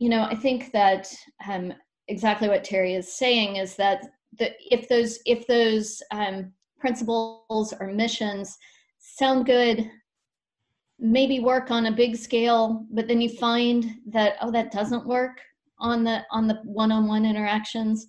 [0.00, 1.12] you know i think that
[1.48, 1.72] um,
[2.08, 4.02] exactly what terry is saying is that
[4.38, 8.58] the, if those if those um, principles or missions
[8.98, 9.88] sound good
[10.98, 15.40] maybe work on a big scale but then you find that oh that doesn't work
[15.80, 18.06] on the on the one-on-one interactions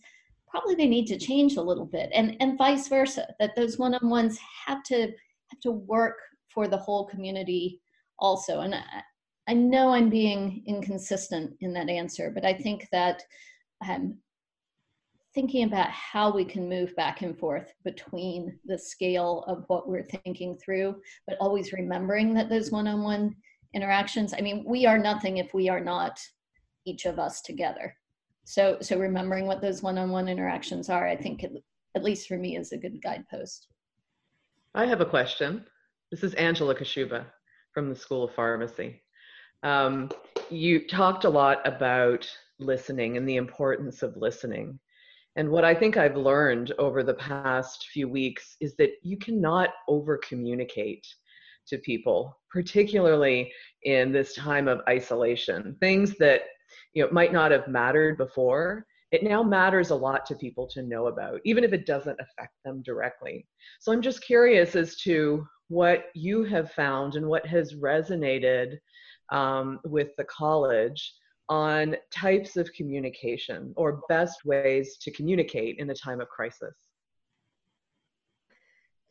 [0.49, 4.37] probably they need to change a little bit and and vice versa that those one-on-ones
[4.65, 6.17] have to have to work
[6.49, 7.81] for the whole community
[8.19, 8.59] also.
[8.61, 8.83] And I,
[9.47, 13.23] I know i'm being inconsistent in that answer but i think that
[13.87, 14.17] um,
[15.33, 20.07] thinking about how we can move back and forth between the scale of what we're
[20.23, 20.95] thinking through
[21.27, 23.35] but always remembering that those one-on-one
[23.73, 26.19] interactions i mean we are nothing if we are not
[26.85, 27.95] each of us together.
[28.43, 31.51] So, so remembering what those one-on-one interactions are, I think, it,
[31.95, 33.67] at least for me, is a good guidepost.
[34.73, 35.65] I have a question.
[36.09, 37.25] This is Angela Kashuba
[37.73, 39.01] from the School of Pharmacy.
[39.63, 40.09] Um,
[40.49, 44.79] you talked a lot about listening and the importance of listening.
[45.35, 49.69] And what I think I've learned over the past few weeks is that you cannot
[49.87, 51.07] over communicate
[51.67, 53.51] to people, particularly
[53.83, 55.77] in this time of isolation.
[55.79, 56.41] Things that
[56.93, 60.83] you know might not have mattered before it now matters a lot to people to
[60.83, 63.45] know about even if it doesn't affect them directly
[63.79, 68.77] so i'm just curious as to what you have found and what has resonated
[69.31, 71.13] um, with the college
[71.47, 76.75] on types of communication or best ways to communicate in a time of crisis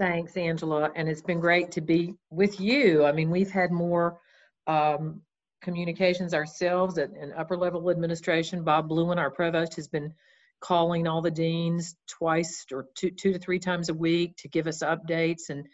[0.01, 0.91] Thanks, Angela.
[0.97, 3.05] And it's been great to be with you.
[3.05, 4.19] I mean, we've had more
[4.67, 5.21] um,
[5.61, 8.65] communications ourselves at an upper level administration.
[8.65, 10.13] Bob Blouin, our provost, has been
[10.61, 14.67] calling all the deans twice or two, two to three times a week to give
[14.67, 15.67] us updates and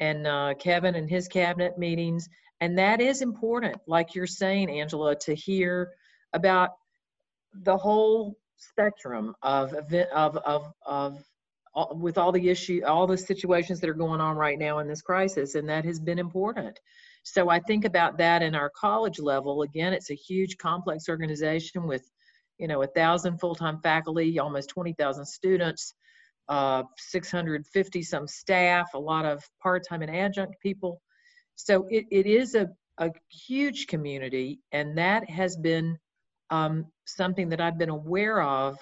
[0.00, 2.28] and uh, Kevin and his cabinet meetings.
[2.60, 5.92] And that is important, like you're saying, Angela, to hear
[6.32, 6.70] about
[7.52, 11.22] the whole spectrum of event of of of
[11.74, 14.88] all, with all the issue, all the situations that are going on right now in
[14.88, 16.78] this crisis, and that has been important.
[17.24, 19.62] So I think about that in our college level.
[19.62, 22.08] Again, it's a huge, complex organization with,
[22.58, 25.94] you know, a thousand full-time faculty, almost 20,000 students,
[26.50, 31.00] uh, 650 some staff, a lot of part-time and adjunct people.
[31.56, 35.98] So it, it is a, a huge community, and that has been
[36.50, 38.76] um, something that I've been aware of.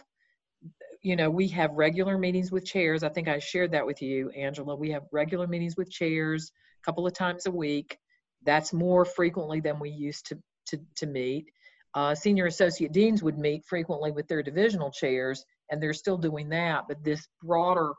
[1.00, 3.04] You know, we have regular meetings with chairs.
[3.04, 4.74] I think I shared that with you, Angela.
[4.74, 6.50] We have regular meetings with chairs
[6.82, 7.98] a couple of times a week.
[8.44, 11.46] That's more frequently than we used to, to, to meet.
[11.94, 16.48] Uh, senior associate deans would meet frequently with their divisional chairs, and they're still doing
[16.48, 16.84] that.
[16.88, 17.92] But this broader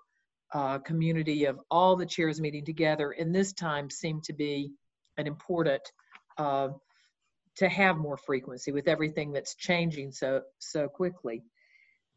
[0.53, 4.71] uh, community of all the chairs meeting together in this time seemed to be
[5.17, 5.82] an important
[6.38, 6.69] uh,
[7.56, 11.43] to have more frequency with everything that's changing so so quickly.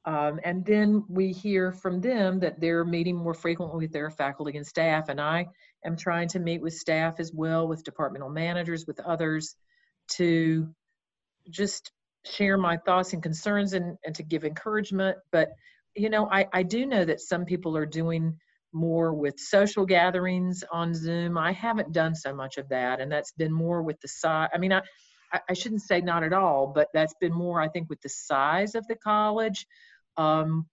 [0.06, 4.56] Um, and then we hear from them that they're meeting more frequently with their faculty
[4.56, 5.08] and staff.
[5.08, 5.46] And I
[5.84, 9.56] am trying to meet with staff as well, with departmental managers, with others,
[10.12, 10.68] to
[11.50, 11.90] just
[12.24, 15.18] share my thoughts and concerns and, and to give encouragement.
[15.32, 15.48] But,
[15.96, 18.38] you know, I, I do know that some people are doing
[18.72, 21.36] more with social gatherings on Zoom.
[21.36, 23.00] I haven't done so much of that.
[23.00, 24.50] And that's been more with the size.
[24.54, 24.82] I mean, I,
[25.32, 28.76] I shouldn't say not at all, but that's been more, I think, with the size
[28.76, 29.66] of the college.
[30.16, 30.66] Um,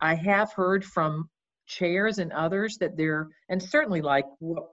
[0.00, 1.28] I have heard from
[1.66, 4.68] chairs and others that they're, and certainly like what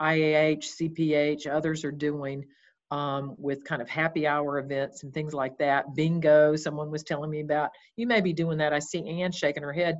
[0.00, 2.44] IAH, CPH, others are doing
[2.90, 5.94] um, with kind of happy hour events and things like that.
[5.94, 7.70] Bingo, someone was telling me about.
[7.96, 8.72] You may be doing that.
[8.72, 9.98] I see Ann shaking her head.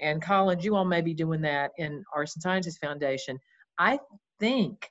[0.00, 3.38] And Collins, you all may be doing that in Arts and Sciences Foundation.
[3.78, 3.98] I
[4.38, 4.88] think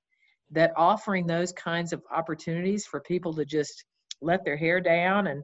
[0.51, 3.85] that offering those kinds of opportunities for people to just
[4.21, 5.43] let their hair down and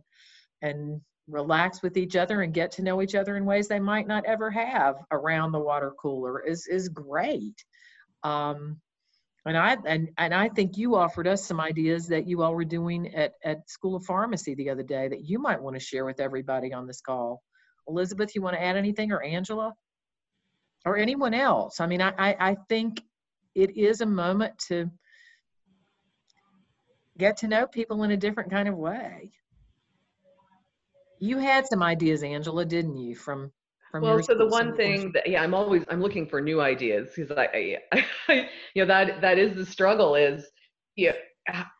[0.62, 4.08] and relax with each other and get to know each other in ways they might
[4.08, 7.64] not ever have around the water cooler is is great.
[8.24, 8.80] Um,
[9.46, 12.64] and I and, and I think you offered us some ideas that you all were
[12.64, 16.06] doing at, at School of Pharmacy the other day that you might want to share
[16.06, 17.42] with everybody on this call.
[17.88, 19.74] Elizabeth, you want to add anything or Angela?
[20.86, 21.80] Or anyone else?
[21.80, 23.02] I mean, I, I, I think
[23.56, 24.90] it is a moment to
[27.18, 29.32] get to know people in a different kind of way.
[31.24, 33.16] You had some ideas, Angela, didn't you?
[33.16, 33.52] From
[33.92, 37.12] from well, so the one thing that yeah, I'm always I'm looking for new ideas
[37.16, 37.78] because I,
[38.28, 40.46] I, you know that that is the struggle is
[40.98, 41.14] yeah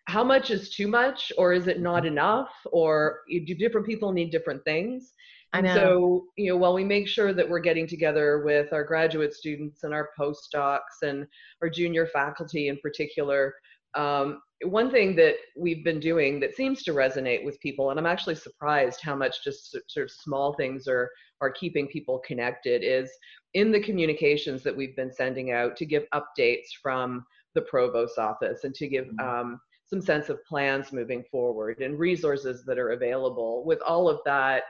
[0.06, 4.32] how much is too much or is it not enough or do different people need
[4.32, 5.12] different things
[5.54, 5.76] I know.
[5.76, 9.84] So, you know, while we make sure that we're getting together with our graduate students
[9.84, 11.28] and our postdocs and
[11.62, 13.54] our junior faculty in particular,
[13.94, 18.06] um, one thing that we've been doing that seems to resonate with people, and I'm
[18.06, 21.10] actually surprised how much just sort of small things are
[21.42, 23.12] are keeping people connected, is
[23.54, 28.64] in the communications that we've been sending out to give updates from the provost's office
[28.64, 29.28] and to give mm-hmm.
[29.28, 33.64] um, some sense of plans moving forward and resources that are available.
[33.66, 34.64] With all of that,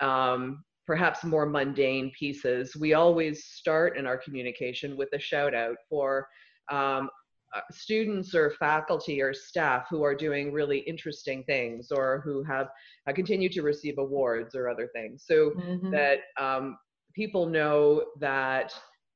[0.00, 5.76] um, perhaps more mundane pieces, we always start in our communication with a shout out
[5.88, 6.26] for
[6.70, 7.10] um,
[7.54, 12.68] uh, students or faculty or staff who are doing really interesting things or who have
[13.08, 15.24] uh, continued to receive awards or other things.
[15.26, 15.90] So mm-hmm.
[15.90, 16.78] that um,
[17.14, 18.72] people know that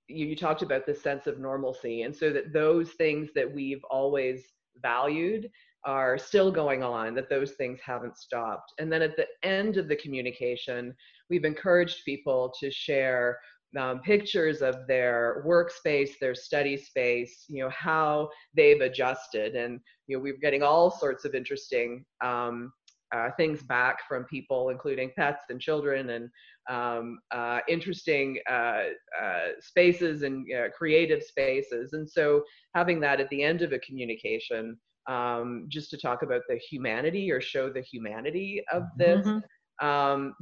[0.08, 3.84] you, you talked about the sense of normalcy, and so that those things that we've
[3.90, 4.42] always
[4.82, 5.48] valued
[5.84, 8.72] are still going on, that those things haven't stopped.
[8.78, 10.94] And then at the end of the communication,
[11.28, 13.38] we've encouraged people to share
[13.78, 19.54] um, pictures of their workspace, their study space, you know, how they've adjusted.
[19.56, 22.72] And, you know, we're getting all sorts of interesting um,
[23.14, 26.28] uh, things back from people, including pets and children and
[26.70, 28.84] um, uh, interesting uh,
[29.22, 31.92] uh spaces and uh, creative spaces.
[31.92, 32.42] And so
[32.74, 37.30] having that at the end of a communication um, just to talk about the humanity
[37.30, 39.26] or show the humanity of this.
[39.26, 39.86] Mm-hmm.
[39.86, 40.34] Um,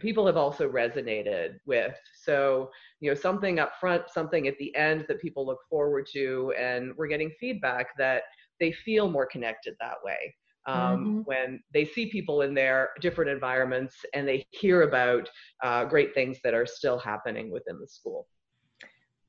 [0.00, 1.94] people have also resonated with.
[2.14, 2.70] So,
[3.00, 6.92] you know, something up front, something at the end that people look forward to, and
[6.96, 8.22] we're getting feedback that
[8.60, 10.34] they feel more connected that way.
[10.66, 11.18] Um, mm-hmm.
[11.24, 15.30] When they see people in their different environments and they hear about
[15.62, 18.26] uh, great things that are still happening within the school.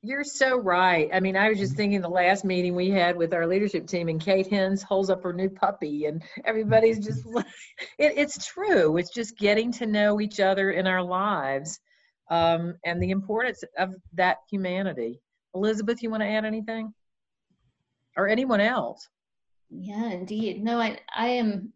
[0.02, 1.10] You're so right.
[1.12, 4.08] I mean, I was just thinking the last meeting we had with our leadership team,
[4.08, 7.26] and Kate Henz holds up her new puppy, and everybody's just,
[7.98, 8.96] it, it's true.
[8.96, 11.80] It's just getting to know each other in our lives
[12.30, 15.20] um, and the importance of that humanity.
[15.54, 16.94] Elizabeth, you want to add anything?
[18.16, 19.06] Or anyone else?
[19.68, 20.64] Yeah, indeed.
[20.64, 21.72] No, I, I am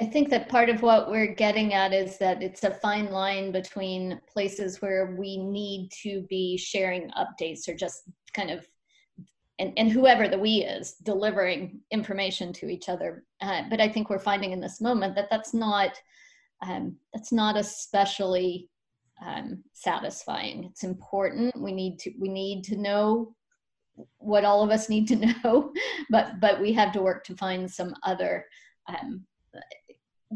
[0.00, 3.52] I think that part of what we're getting at is that it's a fine line
[3.52, 8.66] between places where we need to be sharing updates or just kind of
[9.58, 13.24] and, and whoever the we is delivering information to each other.
[13.40, 15.92] Uh, but I think we're finding in this moment that that's not
[16.62, 18.68] um, that's not especially
[19.24, 20.64] um, satisfying.
[20.64, 21.60] It's important.
[21.60, 23.34] We need to we need to know
[24.18, 25.72] what all of us need to know,
[26.10, 28.46] but but we have to work to find some other
[28.88, 29.24] um,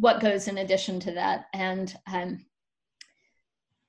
[0.01, 1.47] what goes in addition to that.
[1.55, 2.45] And um,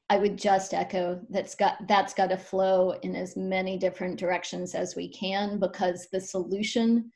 [0.09, 4.73] I would just echo that's got that's got to flow in as many different directions
[4.73, 7.11] as we can because the solution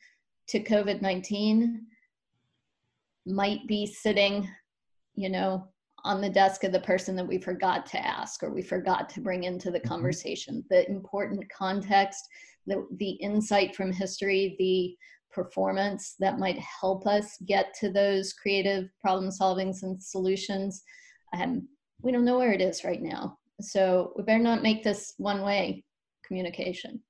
[0.49, 1.85] to COVID nineteen
[3.25, 4.49] might be sitting,
[5.15, 5.69] you know,
[6.03, 9.21] on the desk of the person that we forgot to ask or we forgot to
[9.21, 9.87] bring into the mm-hmm.
[9.87, 10.65] conversation.
[10.69, 12.27] The important context,
[12.67, 14.97] the the insight from history, the
[15.31, 20.83] performance that might help us get to those creative problem solvings and solutions.
[21.33, 21.67] Um,
[22.01, 23.37] we don't know where it is right now.
[23.61, 25.83] So we better not make this one way
[26.25, 27.01] communication.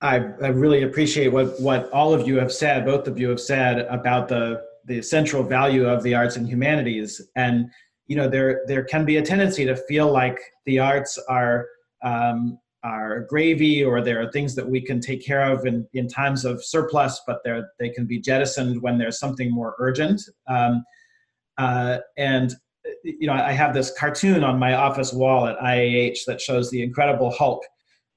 [0.00, 3.40] I, I really appreciate what, what all of you have said, both of you have
[3.40, 7.20] said about the, the central value of the arts and humanities.
[7.36, 7.70] And,
[8.06, 11.66] you know, there, there can be a tendency to feel like the arts are,
[12.02, 16.08] um, are gravy or there are things that we can take care of in, in
[16.08, 17.40] times of surplus, but
[17.78, 20.22] they can be jettisoned when there's something more urgent.
[20.48, 20.84] Um,
[21.58, 22.54] uh, and
[23.04, 26.82] you know, I have this cartoon on my office wall at IAH that shows the
[26.82, 27.62] Incredible Hulk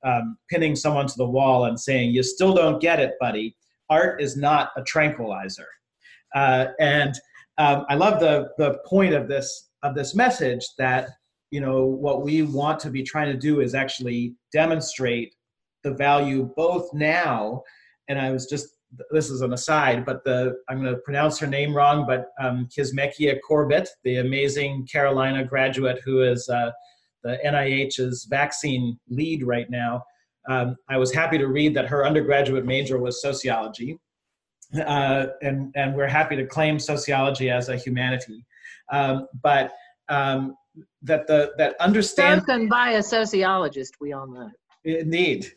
[0.04, 3.56] um, pinning someone to the wall and saying, "You still don't get it, buddy.
[3.90, 5.68] Art is not a tranquilizer."
[6.34, 7.14] Uh, and
[7.58, 11.10] um, I love the the point of this of this message that
[11.54, 15.36] you know what we want to be trying to do is actually demonstrate
[15.84, 17.62] the value both now
[18.10, 18.70] and i was just
[19.12, 22.68] this is an aside but the i'm going to pronounce her name wrong but um,
[22.76, 26.72] Kizzmekia Corbett the amazing carolina graduate who is uh,
[27.24, 30.04] the nih's vaccine lead right now.
[30.50, 34.00] Um, i was happy to read that her undergraduate major was sociology
[34.88, 38.44] uh, and, and we're happy to claim sociology as a humanity.
[38.92, 39.72] Um, but
[40.10, 40.56] um,
[41.02, 44.50] that the that understand spoken by a sociologist we all know.
[44.86, 45.50] Indeed.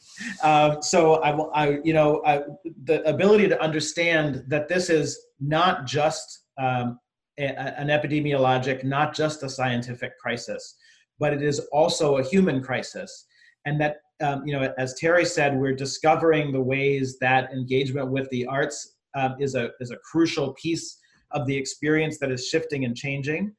[0.45, 2.43] Um, so I, I you know I,
[2.85, 6.99] the ability to understand that this is not just um,
[7.39, 10.77] a, an epidemiologic not just a scientific crisis
[11.19, 13.27] but it is also a human crisis.
[13.65, 18.29] And that um, you know as terry said we're discovering the ways that engagement with
[18.31, 20.99] the arts um, is a is a crucial piece
[21.33, 23.53] of the experience that is shifting and changing.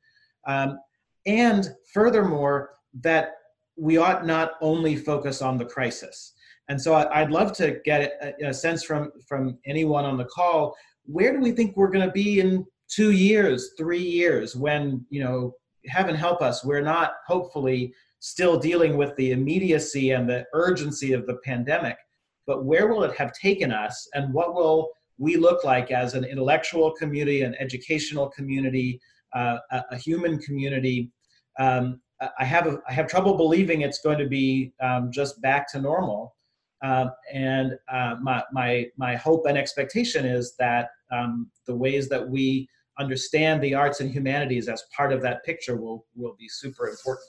[0.48, 0.80] Um,
[1.28, 2.72] and furthermore,
[3.02, 3.34] that
[3.76, 6.34] we ought not only focus on the crisis.
[6.70, 8.14] And so I'd love to get
[8.44, 12.12] a sense from, from anyone on the call, where do we think we're going to
[12.12, 15.54] be in two years, three years, when, you know,
[15.88, 21.26] heaven help us, we're not hopefully still dealing with the immediacy and the urgency of
[21.28, 21.98] the pandemic,
[22.46, 26.24] but where will it have taken us and what will we look like as an
[26.24, 29.00] intellectual community, an educational community,
[29.36, 31.12] uh, a, a, human community
[31.60, 32.02] um,
[32.40, 35.82] I have a, I have trouble believing it's going to be um, just back to
[35.82, 36.36] normal.
[36.84, 42.28] Um, and uh, my, my, my hope and expectation is that um, the ways that
[42.28, 42.68] we
[43.00, 47.28] understand the arts and humanities as part of that picture will, will be super important.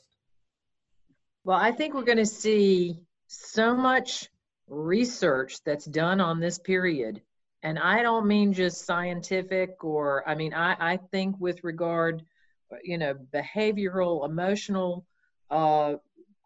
[1.45, 4.29] Well, I think we're going to see so much
[4.67, 7.23] research that's done on this period.
[7.63, 12.23] And I don't mean just scientific or, I mean, I, I think with regard
[12.83, 15.05] you know, behavioral, emotional,
[15.51, 15.95] uh,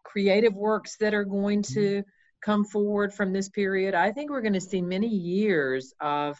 [0.03, 1.73] creative works that are going mm-hmm.
[1.73, 2.03] to
[2.43, 3.93] come forward from this period.
[3.93, 6.37] I think we're going to see many years of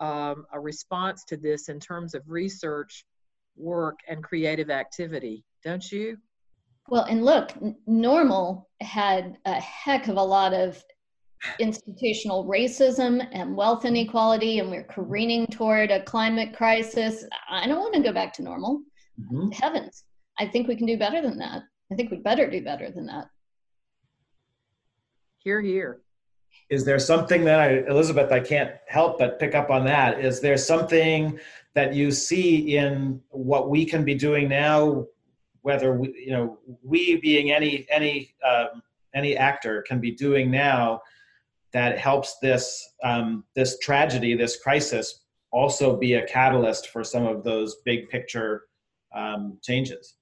[0.00, 3.04] um, a response to this in terms of research,
[3.56, 5.44] work, and creative activity.
[5.64, 6.16] Don't you?
[6.88, 7.52] Well, and look,
[7.86, 10.82] Normal had a heck of a lot of
[11.58, 17.24] institutional racism and wealth inequality, and we're careening toward a climate crisis.
[17.48, 18.82] I don't want to go back to normal.
[19.20, 19.50] Mm-hmm.
[19.50, 20.04] Heavens,
[20.38, 21.62] I think we can do better than that.
[21.90, 23.28] I think we better do better than that.
[25.38, 26.00] Here, here.
[26.70, 30.20] Is there something that I, Elizabeth, I can't help but pick up on that?
[30.20, 31.38] Is there something
[31.74, 35.06] that you see in what we can be doing now,
[35.62, 38.82] whether we, you know, we being any any um,
[39.14, 41.00] any actor can be doing now
[41.72, 47.44] that helps this um, this tragedy, this crisis, also be a catalyst for some of
[47.44, 48.64] those big picture
[49.14, 50.14] um, changes.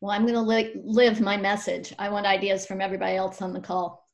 [0.00, 1.92] Well, I'm going to li- live my message.
[1.98, 4.06] I want ideas from everybody else on the call.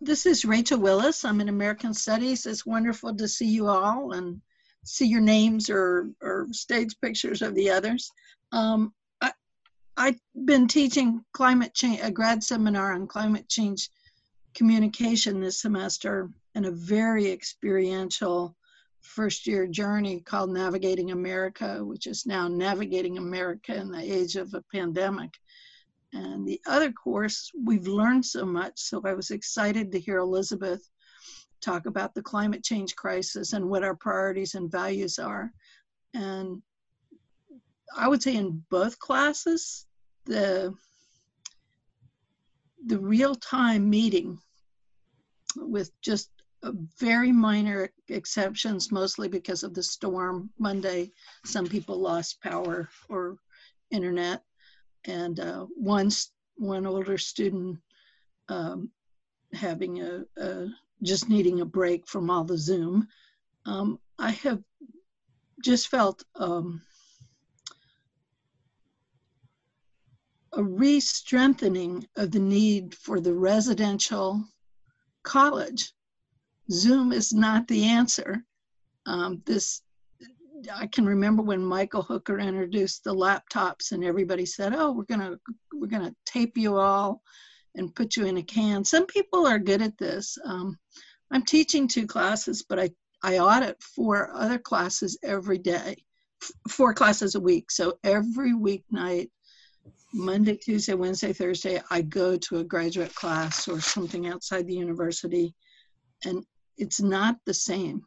[0.00, 1.24] this is Rachel Willis.
[1.24, 2.46] I'm in American Studies.
[2.46, 4.40] It's wonderful to see you all and
[4.84, 8.10] see your names or, or stage pictures of the others.
[8.52, 9.32] Um, I,
[9.96, 13.88] I've been teaching climate change, a grad seminar on climate change
[14.54, 18.56] communication this semester in a very experiential
[19.06, 24.52] first year journey called Navigating America, which is now Navigating America in the Age of
[24.54, 25.30] a Pandemic.
[26.12, 30.88] And the other course, we've learned so much, so I was excited to hear Elizabeth
[31.60, 35.52] talk about the climate change crisis and what our priorities and values are.
[36.14, 36.62] And
[37.96, 39.86] I would say in both classes,
[40.24, 40.74] the
[42.86, 44.38] the real-time meeting
[45.56, 46.30] with just
[46.98, 51.12] very minor exceptions, mostly because of the storm Monday.
[51.44, 53.36] Some people lost power or
[53.90, 54.42] internet,
[55.04, 56.10] and uh, one
[56.56, 57.78] one older student
[58.48, 58.90] um,
[59.52, 60.68] having a, a,
[61.02, 63.08] just needing a break from all the Zoom.
[63.66, 64.62] Um, I have
[65.62, 66.82] just felt um,
[70.52, 74.42] a re-strengthening of the need for the residential
[75.22, 75.92] college.
[76.70, 78.44] Zoom is not the answer.
[79.06, 79.82] Um, this
[80.72, 85.38] I can remember when Michael Hooker introduced the laptops and everybody said, "Oh, we're gonna
[85.72, 87.22] we're gonna tape you all
[87.74, 90.38] and put you in a can." Some people are good at this.
[90.44, 90.78] Um,
[91.30, 92.90] I'm teaching two classes, but I
[93.22, 95.96] I audit four other classes every day,
[96.68, 97.70] four classes a week.
[97.70, 99.30] So every weeknight,
[100.14, 105.54] Monday, Tuesday, Wednesday, Thursday, I go to a graduate class or something outside the university,
[106.24, 106.44] and
[106.76, 108.02] it's not the same.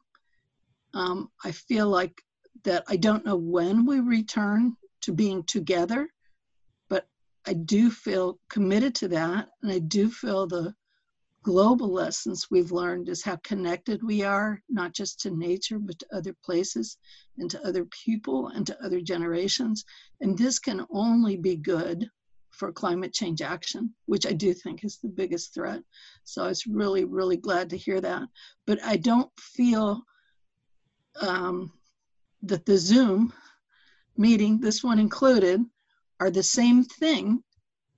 [0.94, 2.22] Um, I feel like
[2.64, 6.10] that I don't know when we return to being together,
[6.90, 7.08] but
[7.48, 9.50] I do feel committed to that.
[9.62, 10.74] And I do feel the
[11.44, 16.06] global lessons we've learned is how connected we are, not just to nature, but to
[16.14, 16.98] other places
[17.38, 19.86] and to other people and to other generations.
[20.22, 22.10] And this can only be good
[22.60, 25.82] for climate change action, which I do think is the biggest threat.
[26.26, 28.24] So I was really, really glad to hear that.
[28.68, 30.04] But I don't feel
[31.22, 31.72] um,
[32.44, 33.34] that the Zoom
[34.18, 35.64] meeting, this one included,
[36.20, 37.42] are the same thing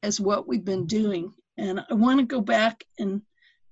[0.03, 1.33] as what we've been doing.
[1.57, 3.23] And I want to go back and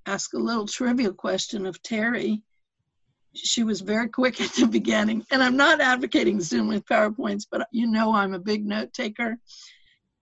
[0.08, 2.42] ask a little trivial question of Terry.
[3.36, 7.68] She was very quick at the beginning, and I'm not advocating Zoom with PowerPoints, but
[7.72, 9.38] you know I'm a big note taker.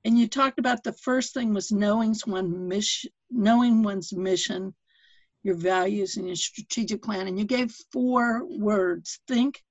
[0.08, 4.74] And you talked about the first thing was knowing one mission, knowing one's mission,
[5.44, 7.28] your values, and your strategic plan.
[7.28, 9.62] And you gave four words: think,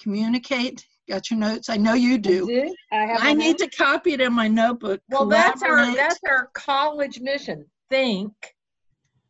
[0.00, 0.84] communicate.
[1.08, 1.68] Got your notes?
[1.68, 2.50] I know you do.
[2.50, 2.74] I, do.
[2.90, 5.02] I, have I need to copy it in my notebook.
[5.08, 7.66] Well, that's our that's our college mission.
[7.90, 8.32] Think.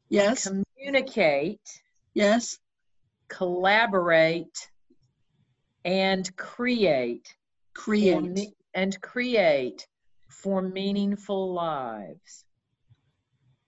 [0.08, 0.48] Yes.
[0.48, 1.60] Communicate.
[2.14, 2.56] Yes.
[3.28, 4.70] Collaborate
[5.84, 7.36] and create.
[7.74, 8.54] Create.
[8.72, 9.86] and create
[10.42, 12.44] for meaningful lives.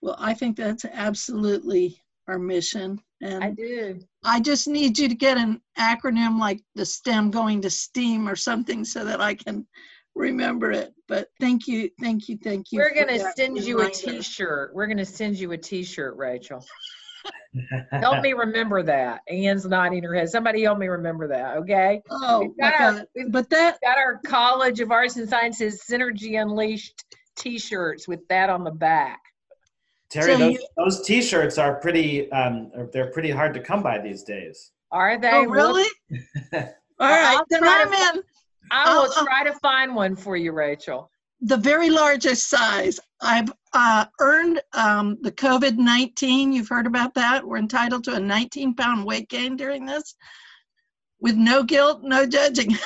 [0.01, 3.01] Well, I think that's absolutely our mission.
[3.21, 4.01] And I do.
[4.25, 8.37] I just need you to get an acronym like the STEM going to STEAM or
[8.37, 9.67] something so that I can
[10.15, 10.93] remember it.
[11.09, 12.81] But thank you, thank you, thank you.
[12.81, 14.75] We're going to send you a t-shirt.
[14.75, 16.65] We're going to send you a t-shirt, Rachel.
[17.91, 19.21] Help me remember that.
[19.29, 20.31] Anne's nodding her head.
[20.31, 22.03] Somebody help me remember that, okay?
[22.11, 27.05] Oh, my our, but that got our College of Arts and Sciences Synergy Unleashed
[27.37, 29.21] t-shirts with that on the back.
[30.11, 33.99] Terry, so those, you, those t-shirts are pretty um, they're pretty hard to come by
[33.99, 34.73] these days.
[34.91, 35.31] Are they?
[35.31, 35.89] Oh, really?
[36.53, 38.23] All right, then I'm in.
[38.71, 41.11] I will I'll, try to find one for you, Rachel.
[41.43, 43.01] The very largest size.
[43.21, 46.53] I've uh, earned um, the COVID 19.
[46.53, 47.45] You've heard about that.
[47.45, 50.15] We're entitled to a 19 pound weight gain during this
[51.21, 52.77] with no guilt, no judging.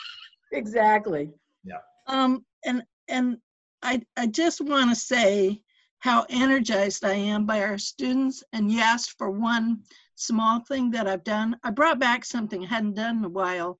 [0.52, 1.30] exactly.
[1.64, 1.78] Yeah.
[2.06, 3.38] Um, and and
[3.82, 5.62] I, I just want to say
[5.98, 8.42] how energized I am by our students.
[8.52, 9.82] And you asked for one
[10.16, 11.56] small thing that I've done.
[11.62, 13.78] I brought back something I hadn't done in a while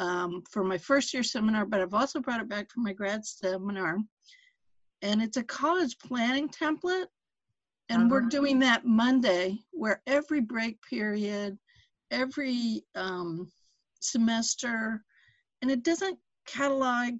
[0.00, 3.24] um, for my first year seminar, but I've also brought it back for my grad
[3.24, 3.98] seminar.
[5.02, 7.06] And it's a college planning template.
[7.90, 8.08] And uh-huh.
[8.10, 11.58] we're doing that Monday, where every break period,
[12.10, 13.50] every um,
[14.00, 15.04] semester,
[15.60, 17.14] and it doesn't catalog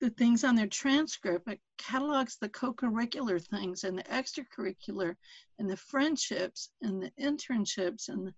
[0.00, 5.14] the things on their transcript, it catalogs the co-curricular things and the extracurricular
[5.58, 8.34] and the friendships and the internships and the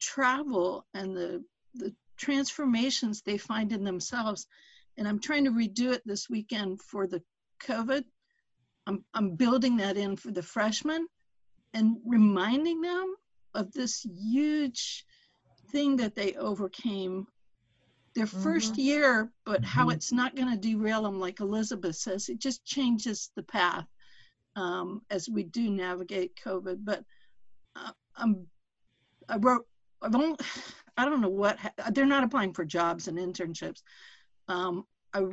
[0.00, 4.46] travel and the, the transformations they find in themselves.
[4.96, 7.22] And I'm trying to redo it this weekend for the
[7.62, 8.04] COVID.
[8.86, 11.06] I'm, I'm building that in for the freshmen
[11.72, 13.14] and reminding them
[13.54, 15.04] of this huge
[15.70, 17.26] thing that they overcame
[18.14, 19.94] their 1st year, but how Mhm.
[19.94, 22.28] it's not going to derail them, like Elizabeth says.
[22.28, 23.86] It just changes the path
[24.54, 26.84] um, as we do navigate COVID.
[26.84, 27.04] But
[27.74, 28.46] uh, I'm,
[29.28, 29.66] I wrote,
[30.00, 30.40] I don't,
[30.96, 33.82] I don't know what, ha- they're not applying for jobs and internships.
[34.48, 35.26] Um, I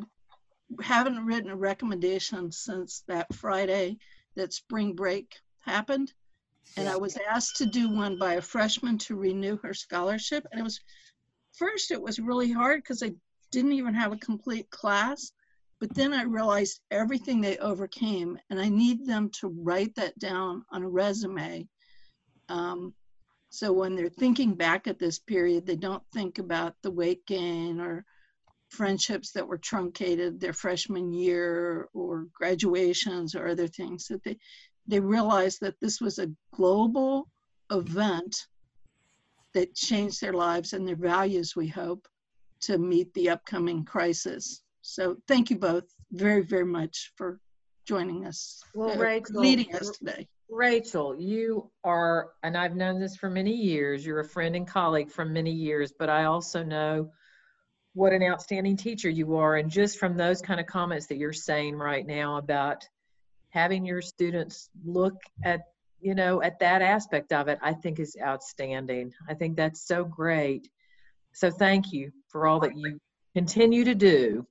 [0.81, 3.97] haven't written a recommendation since that Friday
[4.35, 6.13] that spring break happened.
[6.77, 10.47] And I was asked to do one by a freshman to renew her scholarship.
[10.51, 10.79] And it was,
[11.57, 13.11] first, it was really hard because I
[13.51, 15.33] didn't even have a complete class.
[15.81, 20.63] But then I realized everything they overcame, and I need them to write that down
[20.71, 21.67] on a resume.
[22.49, 22.93] Um,
[23.51, 27.81] so when they're thinking back at this period, they don't think about the weight gain
[27.81, 28.05] or
[28.69, 34.37] friendships that were truncated their freshman year or graduations or other things that they
[34.87, 37.29] they realize that this was a global
[37.71, 38.35] event
[39.53, 42.07] that changed their lives and their values we hope
[42.61, 44.63] to meet the upcoming crisis.
[44.81, 45.83] So thank you both
[46.13, 47.41] very very much for
[47.85, 53.15] joining us Well, uh, Rachel, leading us today Rachel, you are, and I've known this
[53.15, 57.11] for many years, you're a friend and colleague from many years, but I also know
[57.93, 59.55] what an outstanding teacher you are.
[59.55, 62.83] And just from those kind of comments that you're saying right now about
[63.49, 65.61] having your students look at,
[66.01, 69.13] you know, at that aspect of it, I think is outstanding.
[69.29, 70.67] I think that's so great.
[71.33, 72.99] So thank you for all that you
[73.33, 74.45] continue to do.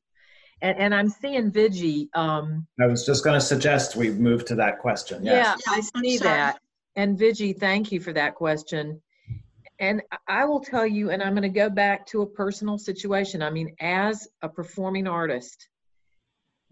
[0.63, 4.55] And, and I'm seeing Vigi, um, I was just going to suggest we move to
[4.57, 5.25] that question.
[5.25, 5.63] yeah, Yes.
[5.67, 6.59] I Yeah, I'm see that.
[6.97, 9.01] And Vigi, thank you for that question.
[9.79, 12.79] And I- I will tell you, and I'm going to go back to a personal
[12.79, 13.43] situation.
[13.43, 15.69] I mean, as a performing artist,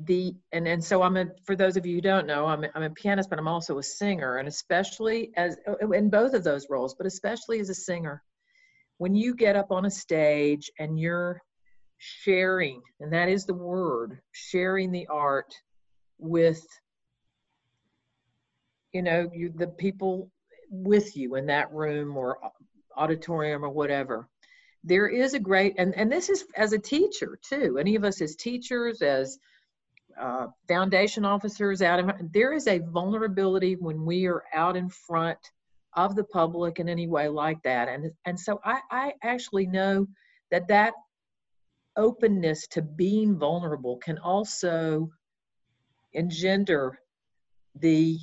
[0.01, 2.69] the and and so I'm a for those of you who don't know, I'm a,
[2.77, 5.57] I'm a pianist, but I'm also a singer, and especially as
[5.93, 8.23] in both of those roles, but especially as a singer,
[8.99, 11.43] when you get up on a stage and you're
[11.99, 15.53] sharing, and that is the word, sharing the art
[16.19, 16.65] with
[18.93, 20.31] you know you the people
[20.71, 22.39] with you in that room or
[22.97, 24.29] auditorium or whatever.
[24.85, 27.79] There is a great and and this is as a teacher too.
[27.79, 29.39] Any of us as teachers as
[30.19, 35.39] uh, foundation officers out there is a vulnerability when we are out in front
[35.95, 37.89] of the public in any way like that.
[37.89, 40.07] And and so i i actually know
[40.51, 40.95] that that
[41.99, 45.11] openness to being vulnerable can also
[46.15, 46.99] engender
[47.75, 48.19] the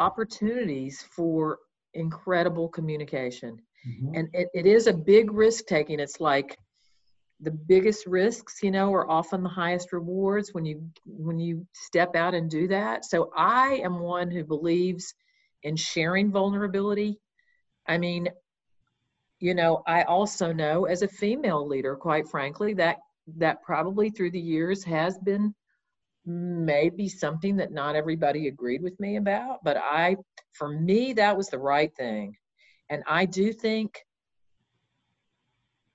[0.00, 1.58] opportunities for
[1.94, 3.58] incredible communication.
[3.86, 4.16] Mhm.
[4.16, 6.00] and it, it is a big risk taking.
[6.00, 6.56] It's like
[7.40, 12.16] the biggest risks you know are often the highest rewards when you when you step
[12.16, 13.04] out and do that.
[13.04, 15.14] So i am one who believes
[15.62, 17.20] in sharing vulnerability.
[17.86, 18.28] I mean
[19.44, 22.96] you know i also know as a female leader quite frankly that
[23.36, 25.54] that probably through the years has been
[26.24, 30.16] maybe something that not everybody agreed with me about but i
[30.52, 32.34] for me that was the right thing.
[32.88, 34.02] And i do think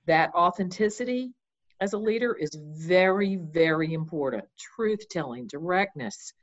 [0.06, 1.34] that authenticity
[1.82, 4.43] as a leader is very very important.
[4.76, 6.34] Truth telling directness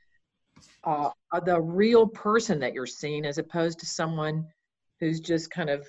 [0.83, 1.11] uh,
[1.45, 4.45] the real person that you're seeing as opposed to someone
[4.99, 5.87] who's just kind of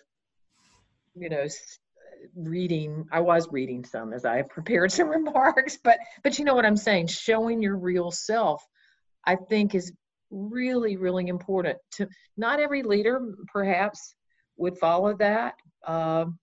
[1.20, 1.46] you know
[2.34, 6.66] reading i was reading some as i prepared some remarks but but you know what
[6.66, 7.06] i'm saying?
[7.06, 8.62] Showing your real self
[9.24, 9.92] i think is
[10.30, 12.06] really really important to
[12.36, 14.14] not every leader perhaps
[14.56, 15.54] would follow that
[15.86, 16.38] um,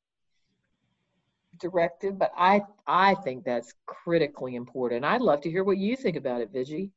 [1.60, 5.06] directive but i i think that's critically important.
[5.06, 6.92] I'd love to hear what you think about it vigi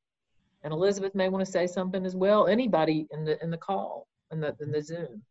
[0.65, 2.47] and elizabeth may want to say something as well.
[2.47, 5.23] Anybody in the in the call in the in the zoom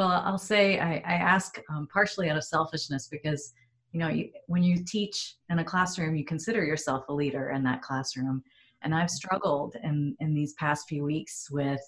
[0.00, 3.52] Well, I'll say I, I ask um, partially out of selfishness because,
[3.92, 7.62] you know, you, when you teach in a classroom, you consider yourself a leader in
[7.64, 8.42] that classroom.
[8.80, 11.82] And I've struggled in, in these past few weeks with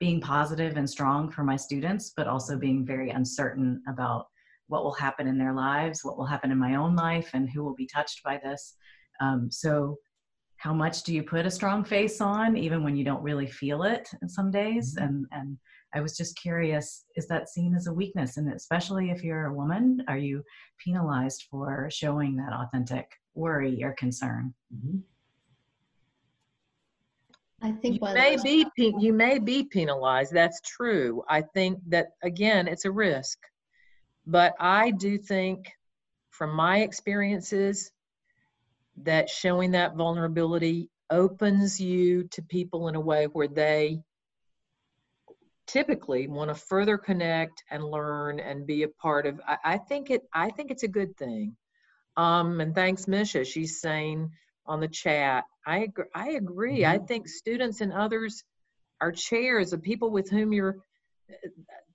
[0.00, 4.26] being positive and strong for my students, but also being very uncertain about
[4.66, 7.62] what will happen in their lives, what will happen in my own life, and who
[7.62, 8.74] will be touched by this.
[9.20, 9.98] Um, so,
[10.62, 13.82] how much do you put a strong face on, even when you don't really feel
[13.82, 14.96] it in some days?
[14.96, 15.58] And and
[15.92, 18.36] I was just curious, is that seen as a weakness?
[18.36, 20.44] And especially if you're a woman, are you
[20.78, 24.54] penalized for showing that authentic worry or concern?
[24.72, 25.02] Mhm.
[27.60, 31.78] I think you one may be pe- you may be penalized that's true i think
[31.86, 33.38] that again it's a risk
[34.26, 35.58] but i do think
[36.30, 37.92] from my experiences
[39.02, 44.00] that showing that vulnerability opens you to people in a way where they
[45.66, 50.10] typically want to further connect and learn and be a part of I, I think
[50.10, 51.56] it I think it's a good thing.
[52.16, 53.44] Um, and thanks, Misha.
[53.44, 54.30] She's saying
[54.66, 56.80] on the chat, I agree, I agree.
[56.80, 57.02] Mm-hmm.
[57.02, 58.44] I think students and others
[59.00, 60.78] are chairs, the people with whom you're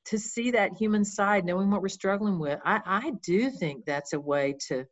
[0.06, 2.60] to see that human side, knowing what we're struggling with.
[2.64, 4.86] I, I do think that's a way to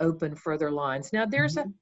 [0.00, 1.12] open further lines.
[1.12, 1.70] Now there's mm-hmm.
[1.70, 1.72] a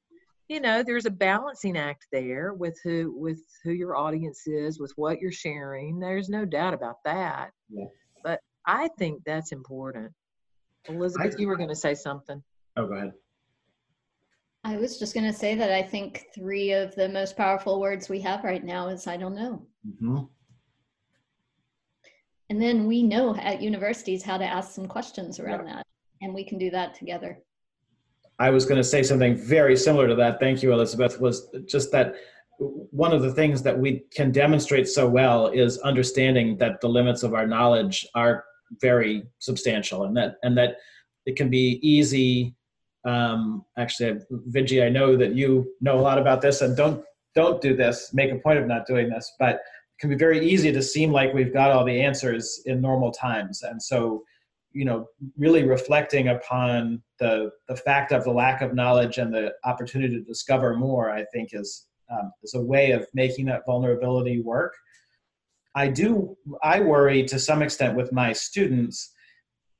[0.48, 4.92] you know there's a balancing act there with who with who your audience is with
[4.96, 7.86] what you're sharing there's no doubt about that yeah.
[8.22, 10.12] but i think that's important
[10.88, 12.42] elizabeth I, you were going to say something
[12.76, 13.12] oh go ahead
[14.64, 18.08] i was just going to say that i think three of the most powerful words
[18.08, 20.24] we have right now is i don't know mm-hmm.
[22.50, 25.76] and then we know at universities how to ask some questions around yeah.
[25.76, 25.86] that
[26.22, 27.38] and we can do that together
[28.38, 30.40] I was going to say something very similar to that.
[30.40, 31.20] Thank you, Elizabeth.
[31.20, 32.14] Was just that
[32.58, 37.22] one of the things that we can demonstrate so well is understanding that the limits
[37.22, 38.44] of our knowledge are
[38.80, 40.76] very substantial, and that and that
[41.24, 42.54] it can be easy.
[43.04, 47.60] Um, actually, Vigi, I know that you know a lot about this, and don't don't
[47.62, 48.10] do this.
[48.12, 51.12] Make a point of not doing this, but it can be very easy to seem
[51.12, 54.22] like we've got all the answers in normal times, and so
[54.76, 55.08] you know
[55.38, 60.22] really reflecting upon the the fact of the lack of knowledge and the opportunity to
[60.22, 64.74] discover more i think is um, is a way of making that vulnerability work.
[65.74, 69.12] I do i worry to some extent with my students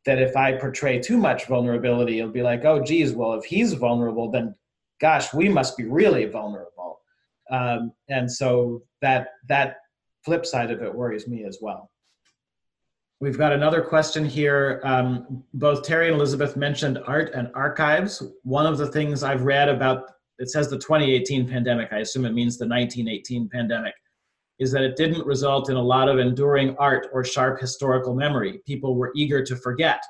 [0.05, 3.73] that if i portray too much vulnerability it'll be like oh geez well if he's
[3.73, 4.55] vulnerable then
[5.01, 7.01] gosh we must be really vulnerable.
[7.51, 9.77] Um, and so that that
[10.25, 11.91] flip side of it worries me as well
[13.19, 14.81] We've got another question here.
[14.85, 18.23] Um, both Terry and Elizabeth mentioned art and archives.
[18.43, 22.35] One of the things I've read about, it says the 2018 pandemic, I assume it
[22.35, 23.95] means the 1918 pandemic,
[24.59, 28.61] is that it didn't result in a lot of enduring art or sharp historical memory.
[28.67, 30.03] People were eager to forget.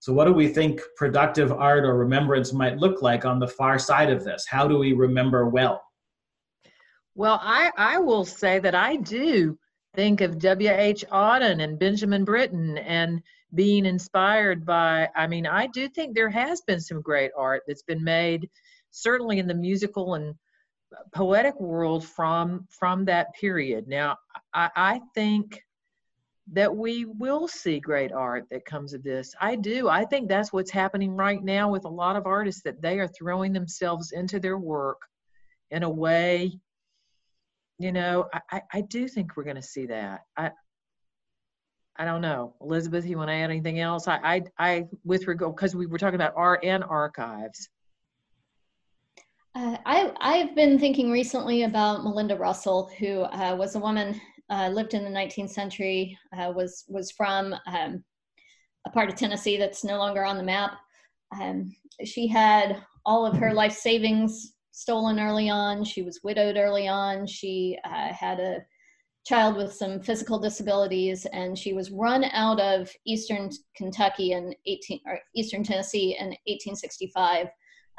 [0.00, 3.78] So, what do we think productive art or remembrance might look like on the far
[3.78, 4.44] side of this?
[4.46, 5.82] How do we remember well?
[7.14, 9.58] Well, I, I will say that I do
[9.96, 11.04] think of W.H.
[11.10, 13.22] Auden and Benjamin Britten and
[13.54, 17.82] being inspired by, I mean, I do think there has been some great art that's
[17.82, 18.50] been made,
[18.90, 20.34] certainly in the musical and
[21.12, 23.88] poetic world from from that period.
[23.88, 24.18] Now,
[24.54, 25.62] I, I think
[26.52, 29.34] that we will see great art that comes of this.
[29.40, 29.88] I do.
[29.88, 33.08] I think that's what's happening right now with a lot of artists that they are
[33.08, 35.00] throwing themselves into their work
[35.72, 36.60] in a way
[37.78, 40.22] you know, I, I do think we're going to see that.
[40.36, 40.50] I,
[41.98, 43.06] I don't know, Elizabeth.
[43.06, 44.08] You want to add anything else?
[44.08, 47.68] I, I, I with regard because we were talking about and archives.
[49.54, 54.20] Uh, I, I've been thinking recently about Melinda Russell, who uh, was a woman
[54.50, 58.04] uh, lived in the 19th century, uh, was was from um,
[58.86, 60.72] a part of Tennessee that's no longer on the map.
[61.40, 61.74] Um,
[62.04, 65.82] she had all of her life savings stolen early on.
[65.82, 67.26] She was widowed early on.
[67.26, 68.58] She uh, had a
[69.24, 75.00] child with some physical disabilities, and she was run out of Eastern Kentucky in 18
[75.06, 77.46] or Eastern Tennessee in 1865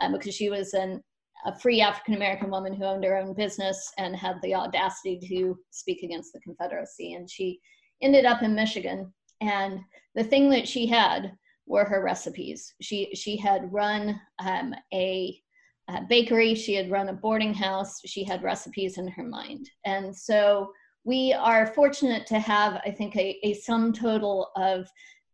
[0.02, 1.02] um, because she was an,
[1.48, 5.58] a free African American woman who owned her own business and had the audacity to
[5.72, 7.14] speak against the Confederacy.
[7.14, 7.60] And she
[8.04, 9.12] ended up in Michigan.
[9.42, 9.80] And
[10.14, 11.32] the thing that she had
[11.66, 12.72] were her recipes.
[12.82, 15.42] She she had run um, a
[15.88, 19.70] uh, bakery, she had run a boarding house, she had recipes in her mind.
[19.86, 20.72] And so
[21.04, 24.88] we are fortunate to have, I think, a, a sum total of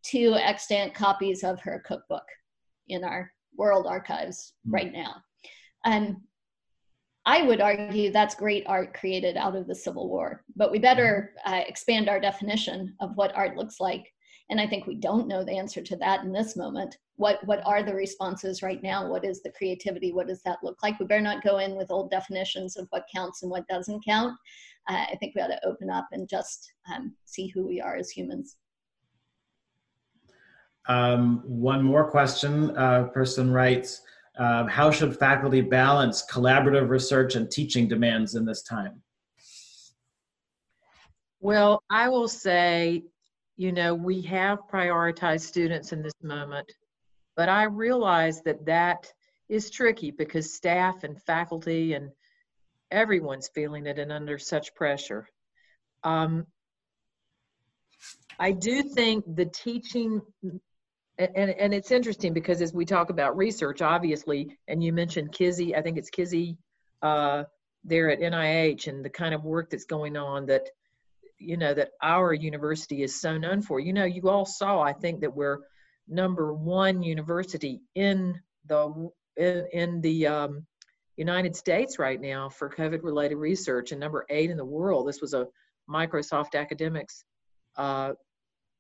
[0.04, 2.26] two extant copies of her cookbook
[2.88, 4.76] in our world archives mm-hmm.
[4.76, 5.16] right now.
[5.86, 6.18] And
[7.26, 11.34] I would argue that's great art created out of the Civil War, but we better
[11.46, 11.54] hmm.
[11.54, 14.14] uh, expand our definition of what art looks like
[14.50, 17.62] and i think we don't know the answer to that in this moment what what
[17.66, 19.08] are the responses right now?
[19.08, 20.12] What is the creativity?
[20.12, 21.00] What does that look like?
[21.00, 24.34] We better not go in with old definitions of what counts and what doesn't count.
[24.90, 27.96] Uh, i think we ought to open up and just um, see who we are
[27.96, 28.58] as humans.
[30.90, 34.02] Um, one more question uh, person writes
[34.38, 39.02] uh, how should faculty balance collaborative research and teaching demands in this time?
[41.40, 43.04] Well i will say
[43.56, 46.72] you know, we have prioritized students in this moment,
[47.36, 49.12] but I realize that that
[49.50, 52.12] is tricky because staff and faculty and
[52.92, 55.28] everyone's feeling it and under such pressure.
[56.04, 56.46] Um,
[58.40, 60.22] I do think the teaching,
[61.18, 65.76] and, and it's interesting because as we talk about research, obviously, and you mentioned Kizzy,
[65.76, 66.58] I think it's Kizzy
[67.02, 67.44] uh,
[67.84, 70.70] there at NIH and the kind of work that's going on that
[71.40, 73.80] you know that our university is so known for.
[73.80, 75.60] You know, you all saw I think that we're
[76.08, 80.66] number one university in the in, in the um,
[81.18, 85.08] United States right now for COVID related research and number eight in the world.
[85.08, 85.48] This was a
[85.90, 87.24] Microsoft Academics
[87.78, 88.14] uh,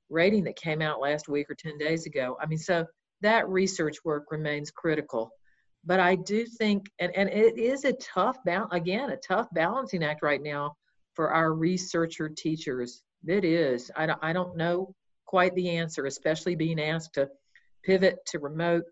[0.09, 2.37] rating that came out last week or 10 days ago.
[2.41, 2.85] I mean, so
[3.21, 5.31] that research work remains critical.
[5.85, 10.03] But I do think, and, and it is a tough, balance again, a tough balancing
[10.03, 10.75] act right now
[11.13, 13.03] for our researcher teachers.
[13.25, 13.91] It is.
[13.95, 14.95] I don't, I don't know
[15.33, 17.27] quite the answer, especially being asked to
[17.83, 18.83] pivot to remote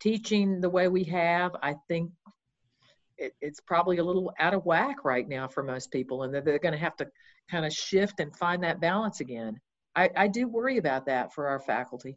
[0.00, 1.54] teaching the way we have.
[1.62, 2.10] I think
[3.18, 6.40] it, it's probably a little out of whack right now for most people, and they're,
[6.40, 7.06] they're going to have to
[7.50, 9.60] kind of shift and find that balance again.
[9.94, 12.16] I, I do worry about that for our faculty.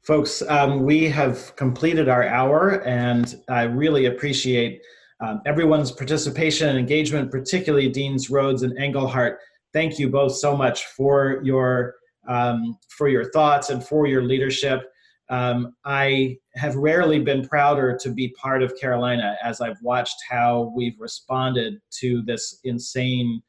[0.00, 4.80] Folks, um, we have completed our hour, and I really appreciate
[5.20, 9.40] um, everyone's participation and engagement, particularly Deans Rhodes and Engelhardt.
[9.74, 14.90] Thank you both so much for your um, for your thoughts and for your leadership.
[15.30, 20.72] Um, I have rarely been prouder to be part of Carolina as I've watched how
[20.74, 23.40] we've responded to this insane,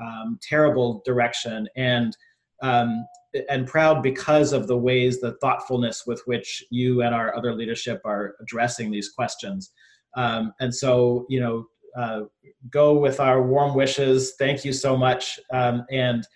[0.00, 2.16] um, terrible direction, and
[2.62, 3.06] um,
[3.50, 8.00] and proud because of the ways, the thoughtfulness with which you and our other leadership
[8.06, 9.72] are addressing these questions.
[10.16, 11.66] Um, and so, you know,
[11.98, 12.20] uh,
[12.70, 14.32] go with our warm wishes.
[14.38, 16.26] Thank you so much, um, and.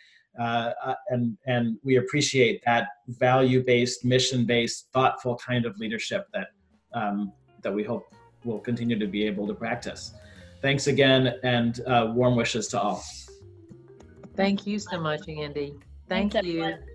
[0.41, 6.49] Uh, uh, and and we appreciate that value-based, mission-based, thoughtful kind of leadership that
[6.95, 7.30] um,
[7.61, 8.05] that we hope
[8.47, 10.14] will continue to be able to practice.
[10.62, 13.05] Thanks again, and uh, warm wishes to all.
[14.34, 15.74] Thank you so much, Andy.
[16.09, 16.62] Thank Thanks, you.
[16.62, 16.89] everyone.